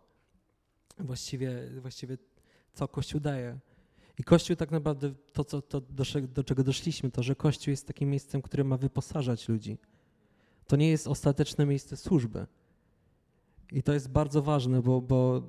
[0.99, 2.19] Właściwie, właściwie
[2.73, 3.59] co Kościół daje.
[4.19, 7.87] I Kościół tak naprawdę, to, co, to do, do czego doszliśmy, to, że Kościół jest
[7.87, 9.79] takim miejscem, które ma wyposażać ludzi.
[10.67, 12.47] To nie jest ostateczne miejsce służby.
[13.73, 15.43] I to jest bardzo ważne, bo, bo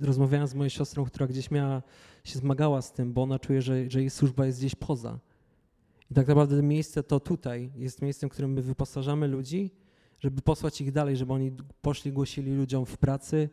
[0.00, 1.82] rozmawiałem z moją siostrą, która gdzieś miała,
[2.24, 5.18] się zmagała z tym, bo ona czuje, że, że jej służba jest gdzieś poza.
[6.10, 9.70] I tak naprawdę miejsce to tutaj jest miejscem, w którym my wyposażamy ludzi,
[10.20, 13.48] żeby posłać ich dalej, żeby oni poszli, głosili ludziom w pracy,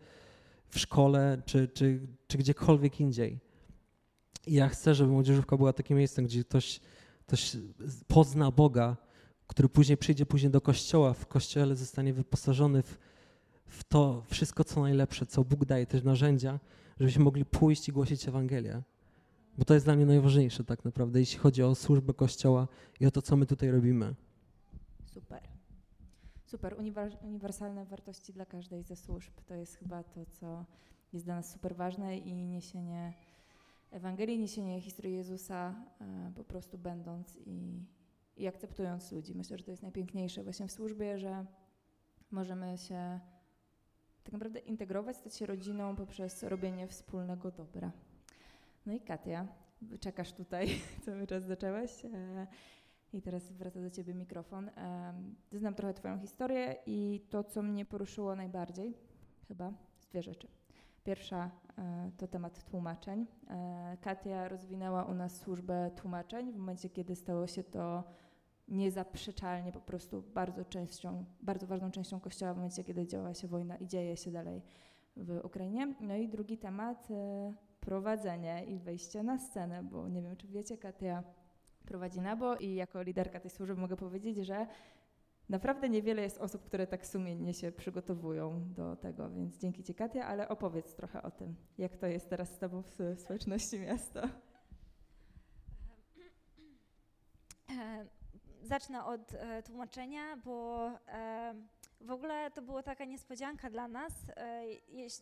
[0.69, 3.39] w szkole czy, czy, czy gdziekolwiek indziej.
[4.47, 6.79] I ja chcę, żeby młodzieżówka była takim miejscem, gdzie ktoś,
[7.25, 7.57] ktoś
[8.07, 8.97] pozna Boga,
[9.47, 12.97] który później przyjdzie później do kościoła, w kościele zostanie wyposażony w,
[13.65, 16.59] w to wszystko, co najlepsze, co Bóg daje, też narzędzia,
[16.99, 18.81] żebyśmy mogli pójść i głosić Ewangelię.
[19.57, 22.67] Bo to jest dla mnie najważniejsze tak naprawdę, jeśli chodzi o służbę Kościoła
[22.99, 24.15] i o to, co my tutaj robimy.
[25.05, 25.41] Super.
[26.45, 26.75] Super.
[26.77, 29.31] Uniwer- uniwersalne wartości dla każdej ze służb.
[29.45, 30.65] To jest chyba to, co
[31.13, 33.13] jest dla nas super ważne i niesienie
[33.91, 37.85] Ewangelii, niesienie historii Jezusa, e, po prostu będąc i,
[38.37, 39.35] i akceptując ludzi.
[39.35, 41.45] Myślę, że to jest najpiękniejsze właśnie w służbie, że
[42.31, 43.19] możemy się
[44.23, 47.91] tak naprawdę integrować, stać się rodziną poprzez robienie wspólnego dobra.
[48.85, 49.47] No i Katia,
[49.99, 50.67] czekasz tutaj,
[51.05, 52.05] cały czas zaczęłaś.
[52.05, 52.47] E,
[53.13, 54.69] I teraz wraca do Ciebie mikrofon.
[54.75, 58.97] Em, Znam trochę Twoją historię i to, co mnie poruszyło najbardziej,
[59.47, 59.73] chyba,
[60.09, 60.47] dwie rzeczy.
[61.03, 63.25] Pierwsza e, to temat tłumaczeń.
[63.49, 68.03] E, Katia rozwinęła u nas służbę tłumaczeń w momencie, kiedy stało się to
[68.67, 73.77] niezaprzeczalnie po prostu bardzo częścią, bardzo ważną częścią Kościoła w momencie, kiedy działa się wojna
[73.77, 74.61] i dzieje się dalej
[75.17, 75.95] w Ukrainie.
[75.99, 80.77] No i drugi temat, e, prowadzenie i wejście na scenę, bo nie wiem, czy wiecie,
[80.77, 81.23] Katia
[81.85, 84.67] prowadzi Nabo i jako liderka tej służby mogę powiedzieć, że
[85.49, 90.25] naprawdę niewiele jest osób, które tak sumiennie się przygotowują do tego, więc dzięki Ci Katia,
[90.25, 94.29] ale opowiedz trochę o tym, jak to jest teraz z Tobą w, społeczności miasta.
[97.79, 98.05] E,
[98.61, 100.89] zacznę od e, tłumaczenia, bo
[102.01, 104.63] w ogóle to była taka niespodzianka dla nas, e,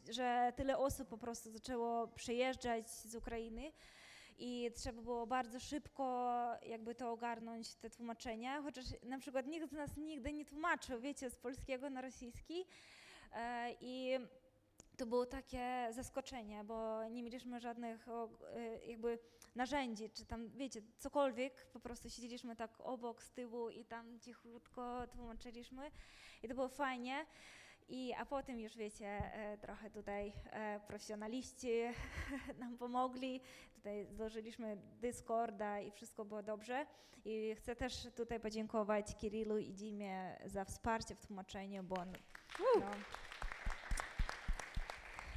[0.09, 3.71] że tyle osób po prostu zaczęło przyjeżdżać z Ukrainy
[4.37, 6.33] i trzeba było bardzo szybko
[6.65, 11.29] jakby to ogarnąć, te tłumaczenia, chociaż na przykład nikt z nas nigdy nie tłumaczył, wiecie,
[11.29, 12.65] z polskiego na rosyjski
[13.33, 14.19] e, i
[14.97, 19.19] to było takie zaskoczenie, bo nie mieliśmy żadnych e, jakby
[19.59, 25.07] narzędzi, czy tam, wiecie, cokolwiek, po prostu siedzieliśmy tak obok, z tyłu i tam cichutko
[25.07, 25.91] tłumaczyliśmy
[26.43, 27.25] i to było fajnie.
[27.89, 31.69] I, a potem już wiecie, e, trochę tutaj e, profesjonaliści
[32.59, 33.41] nam pomogli,
[33.75, 36.85] tutaj złożyliśmy Discorda i wszystko było dobrze.
[37.25, 41.95] I chcę też tutaj podziękować Kirillu i Dimie za wsparcie w tłumaczeniu, bo
[42.79, 42.91] no,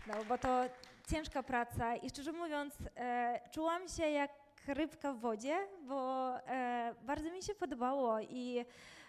[0.07, 0.65] no, bo to
[1.11, 4.31] ciężka praca i szczerze mówiąc, e, czułam się jak
[4.67, 8.65] rybka w wodzie, bo e, bardzo mi się podobało i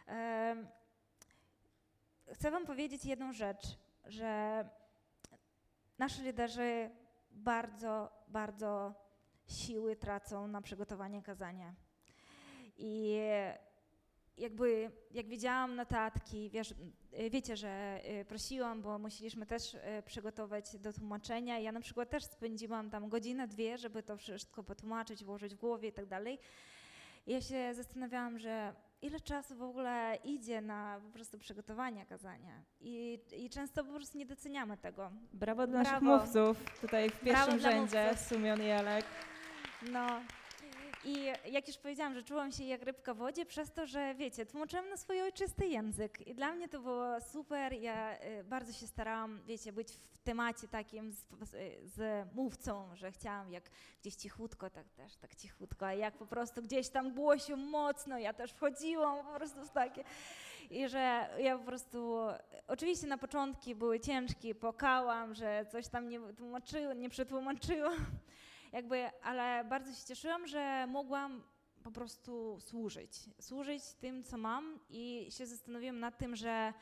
[0.07, 0.55] e,
[2.33, 4.63] chcę Wam powiedzieć jedną rzecz, że
[5.97, 6.89] nasi liderzy
[7.31, 8.93] bardzo, bardzo
[9.47, 11.73] siły tracą na przygotowanie kazania.
[12.77, 13.17] I
[14.37, 20.77] jakby, jak widziałam notatki, wiesz, y, wiecie, że y, prosiłam, bo musieliśmy też y, przygotować
[20.77, 21.59] do tłumaczenia.
[21.59, 25.89] Ja na przykład też spędziłam tam godzinę, dwie, żeby to wszystko potłumaczyć, włożyć w głowie
[25.89, 26.39] i tak dalej.
[27.27, 32.63] Ja się zastanawiałam, że ile czasu w ogóle idzie na po prostu przygotowanie kazania.
[32.81, 35.11] I, i często po prostu nie doceniamy tego.
[35.33, 36.17] Brawo dla naszych Brawo.
[36.17, 38.17] mówców, tutaj w Brawo pierwszym dla rzędzie.
[38.17, 39.05] Sumion i Elek.
[39.91, 40.21] No.
[41.05, 44.45] I jak już powiedziałam, że czułam się jak rybka w wodzie przez to, że wiecie,
[44.45, 47.73] tłumaczyłam na swój ojczysty język i dla mnie to było super.
[47.73, 51.25] Ja y, bardzo się starałam, wiecie, być w temacie takim z,
[51.83, 53.63] z, mówcą, że chciałam jak
[54.01, 58.33] gdzieś cichutko, tak też tak cichutko, a jak po prostu gdzieś tam głosił mocno, ja
[58.33, 60.03] też wchodziłam po prostu w takie.
[60.69, 62.17] I że ja po prostu,
[62.67, 68.05] oczywiście na początki były ciężkie, płakałam, że coś tam nie tłumaczyłam, nie przetłumaczyłam
[68.73, 71.43] jakby, ale bardzo się cieszyłam, że mogłam
[71.83, 73.11] po prostu służyć.
[73.39, 76.73] Służyć tym, co mam i się zastanowiłam nad tym, że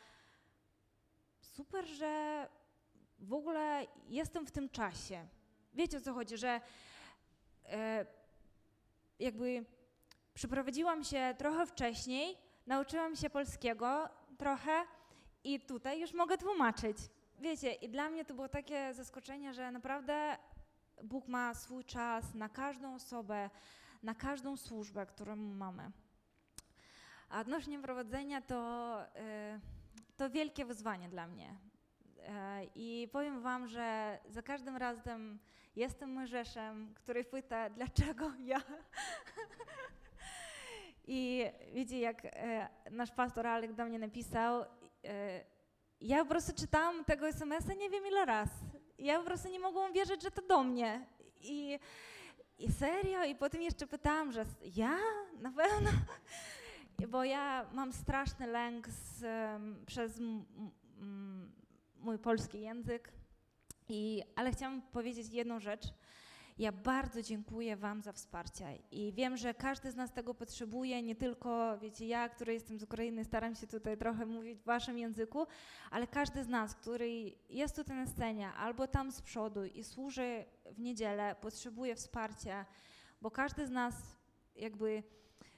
[1.41, 2.47] super, że
[3.19, 5.27] w ogóle jestem w tym czasie.
[5.73, 6.61] Wiecie o co chodzi, że
[7.65, 8.05] e,
[9.19, 9.65] jakby
[10.33, 14.83] przeprowadziłam się trochę wcześniej, nauczyłam się polskiego trochę
[15.43, 16.97] i tutaj już mogę tłumaczyć.
[17.39, 20.37] Wiecie, i dla mnie to było takie zaskoczenie, że naprawdę
[21.03, 23.49] Bóg ma swój czas na każdą osobę,
[24.03, 25.91] na każdą służbę, którą mamy.
[27.29, 29.59] A odnośnie prowadzenia to, e,
[30.17, 31.55] to wielkie wyzwanie dla mnie.
[32.27, 35.39] E, I powiem Wam, że za każdym razem
[35.75, 38.61] jestem Mojżeszem, który pyta, dlaczego ja.
[41.07, 44.65] I wiecie, jak e, nasz pastor Alek do mnie napisał,
[46.01, 48.49] ja po prostu czytałam tego SMS-a nie wiem ile raz.
[49.01, 51.05] Ja po prostu nie mogłam wierzyć, że to do mnie.
[51.41, 51.79] I,
[52.59, 53.23] i serio?
[53.23, 54.97] I potem jeszcze pytałam, że ja?
[55.39, 55.89] Na pewno?
[57.11, 59.23] Bo ja mam straszny lęk z,
[59.85, 60.45] przez m,
[60.99, 61.51] m,
[61.99, 63.11] mój polski język.
[63.89, 65.83] I, ale chciałam powiedzieć jedną rzecz.
[66.61, 71.15] Ja bardzo dziękuję Wam za wsparcie i wiem, że każdy z nas tego potrzebuje, nie
[71.15, 75.47] tylko, wiecie, ja, który jestem z Ukrainy, staram się tutaj trochę mówić w Waszym języku,
[75.91, 80.45] ale każdy z nas, który jest tutaj na scenie albo tam z przodu i służy
[80.71, 82.65] w niedzielę, potrzebuje wsparcia,
[83.21, 83.95] bo każdy z nas
[84.55, 85.03] jakby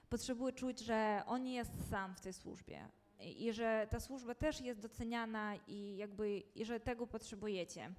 [0.09, 2.87] potrzebuje czuć, że on nie jest sam w tej służbie
[3.19, 7.93] i, że ta służba też jest doceniana i jakby, i że tego potrzebujecie.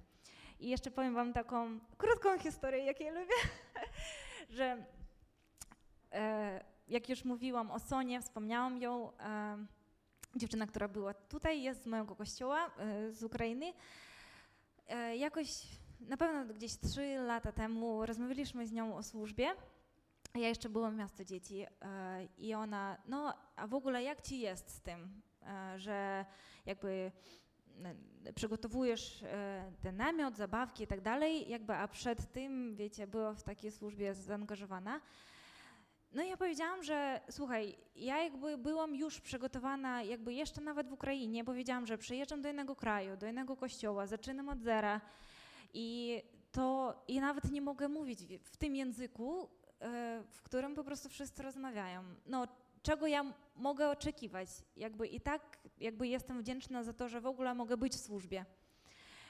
[0.59, 3.35] I jeszcze powiem wam taką krótką historię, jak ja lubię,
[4.57, 4.85] że
[6.11, 9.57] e, jak już mówiłam o Sonie, wspomniałam ją, e,
[10.35, 13.73] dziewczyna, która była tutaj, jest z mojego kościoła, e, z Ukrainy.
[15.17, 15.47] Jakoś,
[15.99, 19.55] na pewno gdzieś trzy lata temu rozmawialiśmy z nią o służbie.
[20.35, 21.65] Ja jeszcze byłam w miasto dzieci
[22.37, 25.21] i ona, no a w ogóle jak ci jest z tym,
[25.75, 26.25] że
[26.65, 27.11] jakby
[28.35, 33.43] przygotowujesz e, ten namiot, zabawki i tak dalej, jakby, a przed tym, wiecie, była w
[33.43, 35.01] takiej służbie zaangażowana.
[36.13, 40.93] No i ja powiedziałam, że słuchaj, ja jakby byłam już przygotowana, jakby jeszcze nawet w
[40.93, 45.01] Ukrainie, bo wiedziałam, że przyjeżdżam do innego kraju, do innego kościoła, zaczynam od zera
[45.73, 46.21] i
[46.51, 49.49] to i nawet nie mogę mówić w- w tym języku,
[49.81, 52.03] e, w którym po prostu wszyscy rozmawiają.
[52.25, 52.47] No,
[52.85, 53.25] czego ja
[53.55, 54.49] mogę oczekiwać?
[54.77, 55.41] Jakby i tak
[55.77, 58.45] jakby jestem wdzięczna za to, że w ogóle mogę być w służbie.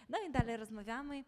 [0.10, 1.24] No i dalej rozmawiamy.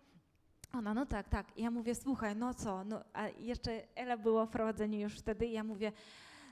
[0.74, 1.58] Ona, no tak, tak.
[1.58, 2.84] I ja mówię, słuchaj, no co?
[2.84, 5.92] No, a jeszcze Ela była w prowadzeniu już wtedy i ja mówię,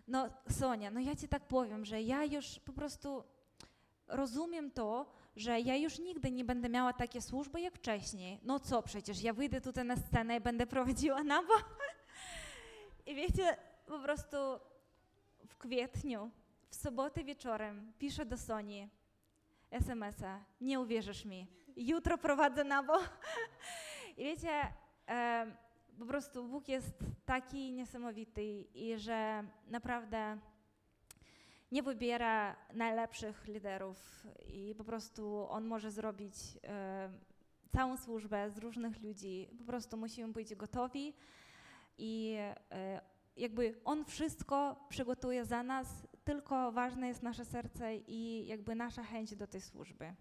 [0.08, 3.24] No Sonia, no ja ci tak powiem, że ja już po prostu
[4.08, 5.06] rozumiem to,
[5.36, 8.40] że ja już nigdy nie będę miała takie służby jak wcześniej.
[8.44, 11.54] No co przecież, ja wyjdę tutaj na scenę i będę prowadziła nabo.
[13.08, 14.38] I wiecie, po prostu
[15.48, 16.32] w kwietniu,
[16.70, 18.90] w sobotę wieczorem piszę do Soni
[19.72, 23.00] SMS-a, nie uwierzysz mi, jutro prowadzę nabo.
[24.18, 24.74] I wiecie,
[25.10, 25.56] e,
[26.00, 28.44] po prostu Bóg jest taki niesamowity
[28.74, 30.38] i że naprawdę
[31.72, 37.10] nie wybiera najlepszych liderów i po prostu On może zrobić e,
[37.76, 39.50] całą służbę z różnych ludzi.
[39.58, 41.14] Po prostu musimy być gotowi
[41.98, 42.36] i
[42.72, 43.02] e,
[43.38, 49.36] jakby On wszystko przygotuje za nas, tylko ważne jest nasze serce i jakby nasza chęć
[49.36, 50.16] do tej służby.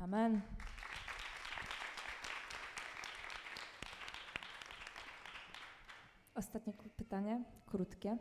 [0.00, 0.40] Amen.
[6.34, 8.18] Ostatnie pytanie, krótkie.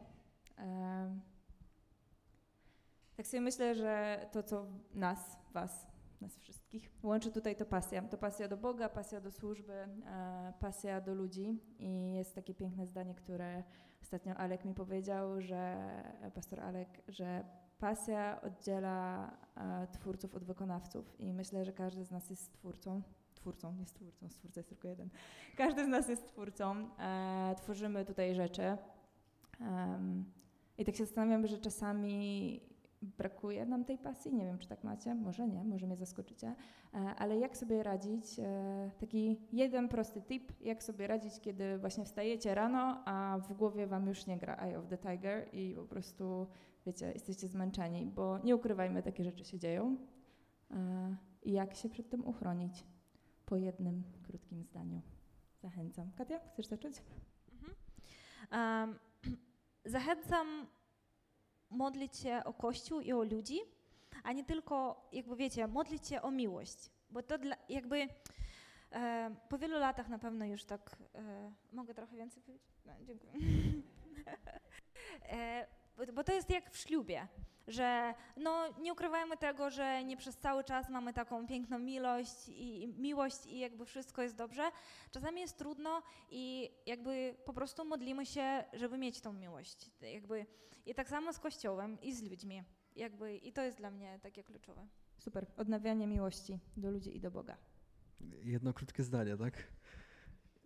[3.16, 5.88] Tak sobie myślę, że to, co nas, was,
[6.22, 8.02] nas wszystkich łączy tutaj, to pasja.
[8.02, 11.60] To pasja do Boga, pasja do służby, e, pasja do ludzi.
[11.80, 13.64] I jest takie piękne zdanie, które
[14.08, 15.78] ostatnio Alek mi powiedział, że
[16.36, 17.44] pastor Alek, że
[17.80, 21.20] pasja oddziela e, twórców od wykonawców.
[21.20, 23.02] I myślę, że każdy z nas jest twórcą.
[23.36, 25.10] Twórcą, nie stwórcą, stwórca jest tylko jeden.
[25.58, 26.90] Każdy z nas jest twórcą.
[27.00, 28.78] E, tworzymy tutaj rzeczy.
[30.78, 32.62] I tak się zastanawiam, że czasami
[33.02, 34.34] brakuje nam tej pasji.
[34.34, 35.16] Nie wiem, czy tak macie.
[35.16, 36.56] Może nie, może mnie zaskoczycie.
[36.94, 38.40] E, ale jak sobie radzić?
[38.40, 43.88] E, taki jeden prosty tip, jak sobie radzić, kiedy właśnie wstajecie rano, a w głowie
[43.88, 46.48] wam już nie gra Eye of the Tiger i po prostu,
[46.86, 49.98] wiecie, jesteście zmęczeni, bo nie ukrywajmy, takie rzeczy się dzieją.
[50.72, 52.84] E, I jak się przed tym uchronić?
[53.46, 55.02] Po jednym krótkim zdaniu.
[55.62, 56.12] Zachęcam.
[56.12, 57.04] Katia, chcesz zacząć?
[58.52, 58.96] Um,
[59.86, 60.48] zachęcam
[61.70, 63.60] modlić się o Kościół i o ludzi,
[64.24, 66.92] a nie tylko, jakby wiecie, modlić się o miłość.
[67.10, 68.08] Bo to dla, jakby
[68.92, 70.98] e, po wielu latach na pewno już tak.
[71.16, 72.68] E, mogę trochę więcej powiedzieć?
[72.86, 73.34] No, dziękuję.
[75.30, 77.28] e, bo, bo to jest jak w ślubie,
[77.68, 82.94] że no, nie ukrywajmy tego, że nie przez cały czas mamy taką piękną miłość i,
[82.98, 84.72] miłość i jakby wszystko jest dobrze.
[85.12, 86.02] Czasami jest trudno
[86.32, 89.92] i jakby po prostu modlimy się, żeby mieć tą miłość.
[90.02, 90.46] Jakby,
[90.86, 92.64] I tak samo z Kościołem i z ludźmi.
[92.96, 94.88] Jakby, I to jest dla mnie takie kluczowe.
[95.18, 95.46] Super.
[95.58, 97.58] Odnawianie miłości do ludzi i do Boga.
[98.44, 99.54] Jedno krótkie zdanie, tak?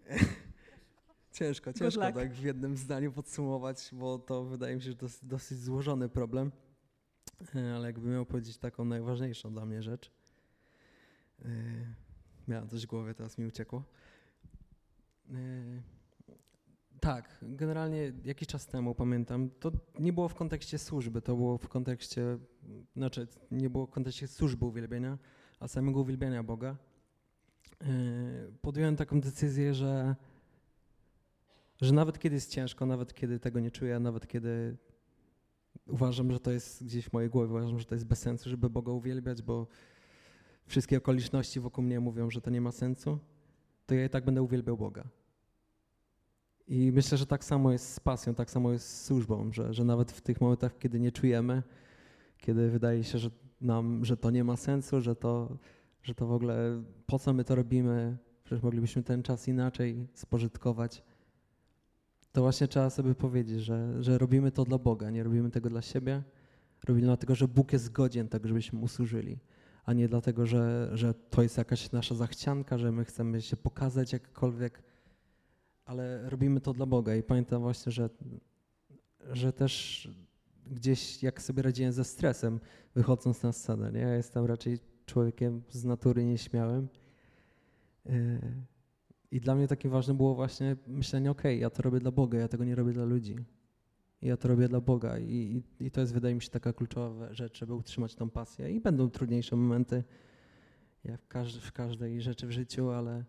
[1.32, 5.28] ciężko, ciężko tak w jednym zdaniu podsumować, bo to wydaje mi się, że to jest
[5.28, 6.52] dosyć złożony problem.
[7.56, 10.12] E, Ale jakbym miał powiedzieć taką najważniejszą dla mnie rzecz.
[11.46, 11.48] e,
[12.48, 13.84] Miałem coś w głowie, teraz mi uciekło.
[15.30, 15.34] E,
[17.00, 21.68] Tak, generalnie jakiś czas temu pamiętam, to nie było w kontekście służby, to było w
[21.68, 22.38] kontekście,
[22.96, 25.18] znaczy nie było w kontekście służby uwielbienia,
[25.60, 26.78] a samego uwielbiania Boga.
[28.62, 30.16] Podjąłem taką decyzję, że,
[31.82, 34.78] że nawet kiedy jest ciężko, nawet kiedy tego nie czuję, nawet kiedy
[35.88, 38.70] uważam, że to jest gdzieś w mojej głowie, uważam, że to jest bez sensu, żeby
[38.70, 39.68] Boga uwielbiać, bo
[40.66, 43.20] wszystkie okoliczności wokół mnie mówią, że to nie ma sensu,
[43.86, 45.04] to ja i tak będę uwielbiał Boga.
[46.68, 49.84] I myślę, że tak samo jest z pasją, tak samo jest z służbą, że, że
[49.84, 51.64] nawet w tych momentach, kiedy nie czujemy,
[52.38, 53.30] kiedy wydaje się, że
[53.62, 55.58] nam, że to nie ma sensu, że to,
[56.04, 61.04] że to w ogóle po co my to robimy, przecież moglibyśmy ten czas inaczej spożytkować,
[62.32, 65.82] to właśnie trzeba sobie powiedzieć, że, że robimy to dla Boga, nie robimy tego dla
[65.82, 66.24] siebie,
[66.88, 69.40] robimy dlatego, że Bóg jest godzien tak, żebyśmy mu służyli,
[69.86, 74.14] a nie dlatego, że, że to jest jakaś nasza zachcianka, że my chcemy się pokazać
[74.14, 74.84] jakkolwiek,
[75.86, 78.10] ale robimy to dla Boga i pamiętam właśnie, że,
[79.32, 80.08] że też
[80.66, 82.60] gdzieś jak sobie radziłem ze stresem,
[82.96, 84.00] wychodząc na scenę, nie?
[84.00, 86.88] Ja jestem raczej człowiekiem z natury nieśmiałym.
[88.06, 88.12] Yy,
[89.32, 92.48] I dla mnie takie ważne było właśnie myślenie, okej, ja to robię dla Boga, ja
[92.48, 93.36] tego nie robię dla ludzi.
[94.22, 97.34] Ja to robię dla Boga i, i, i to jest wydaje mi się taka kluczowa
[97.34, 98.72] rzecz, żeby utrzymać tą pasję.
[98.72, 100.04] I będą trudniejsze momenty,
[101.04, 103.26] jak w, każdy, w każdej rzeczy w życiu, ale,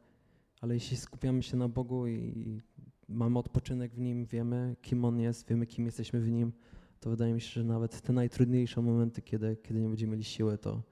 [0.60, 2.60] ale jeśli skupiamy się na Bogu i, i
[3.08, 6.52] mamy odpoczynek w Nim, wiemy kim On jest, wiemy kim jesteśmy w Nim,
[7.00, 10.58] to wydaje mi się, że nawet te najtrudniejsze momenty, kiedy, kiedy nie będziemy mieli siły,
[10.58, 10.82] to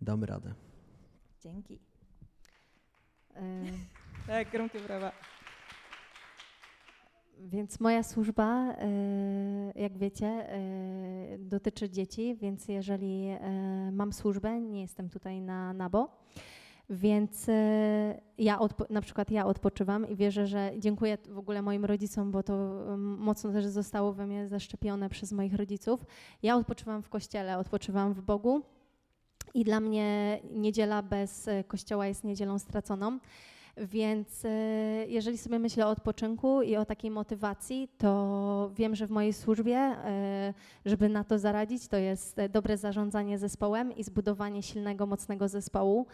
[0.00, 0.54] damy radę.
[1.40, 1.78] Dzięki.
[3.34, 3.64] E,
[4.26, 5.12] Tak, gromkie brawa.
[7.38, 10.58] Więc moja służba, e, jak wiecie, e,
[11.38, 13.40] dotyczy dzieci, więc jeżeli e,
[13.92, 16.08] mam służbę, nie jestem tutaj na nabo,
[16.90, 17.46] Więc
[18.38, 18.58] ja
[18.90, 22.54] na przykład ja odpoczywam i wierzę, że dziękuję w ogóle moim rodzicom, bo to
[22.98, 26.06] mocno też zostało we mnie zaszczepione przez moich rodziców.
[26.42, 28.62] Ja odpoczywam w kościele, odpoczywam w Bogu
[29.54, 33.18] i dla mnie niedziela bez kościoła jest niedzielą straconą.
[33.76, 34.48] Więc e,
[35.08, 39.76] jeżeli sobie myślę o odpoczynku i o takiej motywacji, to wiem, że w mojej służbie,
[39.76, 40.54] e,
[40.84, 46.06] żeby na to zaradzić, to jest e, dobre zarządzanie zespołem i zbudowanie silnego, mocnego zespołu.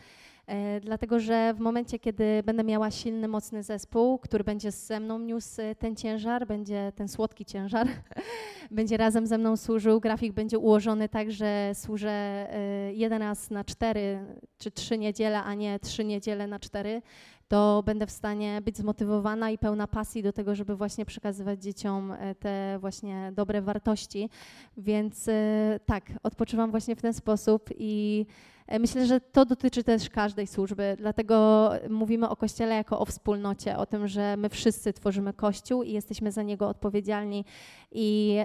[0.80, 5.60] Dlatego, że w momencie, kiedy będę miała silny, mocny zespół, który będzie ze mną niósł
[5.78, 7.88] ten ciężar, będzie ten słodki ciężar,
[8.70, 12.48] będzie razem ze mną służył, grafik będzie ułożony tak, że służę
[12.94, 14.18] jeden raz na cztery
[14.58, 17.02] czy trzy niedziele, a nie trzy niedziele na cztery,
[17.52, 22.12] to będę w stanie być zmotywowana i pełna pasji do tego, żeby właśnie przekazywać dzieciom
[22.12, 24.30] e, te właśnie dobre wartości.
[24.76, 28.26] Więc e, tak, odpoczywam właśnie w ten sposób i
[28.66, 30.96] e, myślę, że to dotyczy też każdej służby.
[30.98, 35.92] Dlatego mówimy o Kościele jako o wspólnocie, o tym, że my wszyscy tworzymy Kościół i
[35.92, 37.44] jesteśmy za niego odpowiedzialni.
[37.92, 38.36] I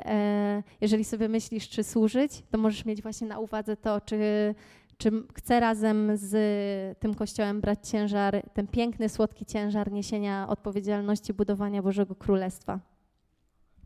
[0.82, 4.56] jeżeli sobie myślisz, czy służyć, to możesz mieć właśnie na uwadze to, czy
[4.98, 11.82] czy chcę razem z tym kościołem brać ciężar, ten piękny, słodki ciężar niesienia odpowiedzialności budowania
[11.82, 12.80] Bożego Królestwa.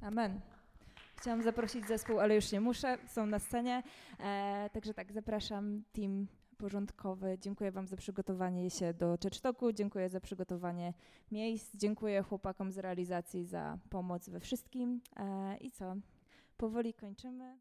[0.01, 0.41] Amen.
[1.15, 3.83] Chciałam zaprosić zespół, ale już nie muszę, są na scenie.
[4.19, 7.37] E, także tak, zapraszam team porządkowy.
[7.41, 10.93] Dziękuję Wam za przygotowanie się do Czecztoku, dziękuję za przygotowanie
[11.31, 15.01] miejsc, dziękuję chłopakom z realizacji za pomoc we wszystkim.
[15.17, 15.95] E, I co?
[16.57, 17.57] Powoli kończymy.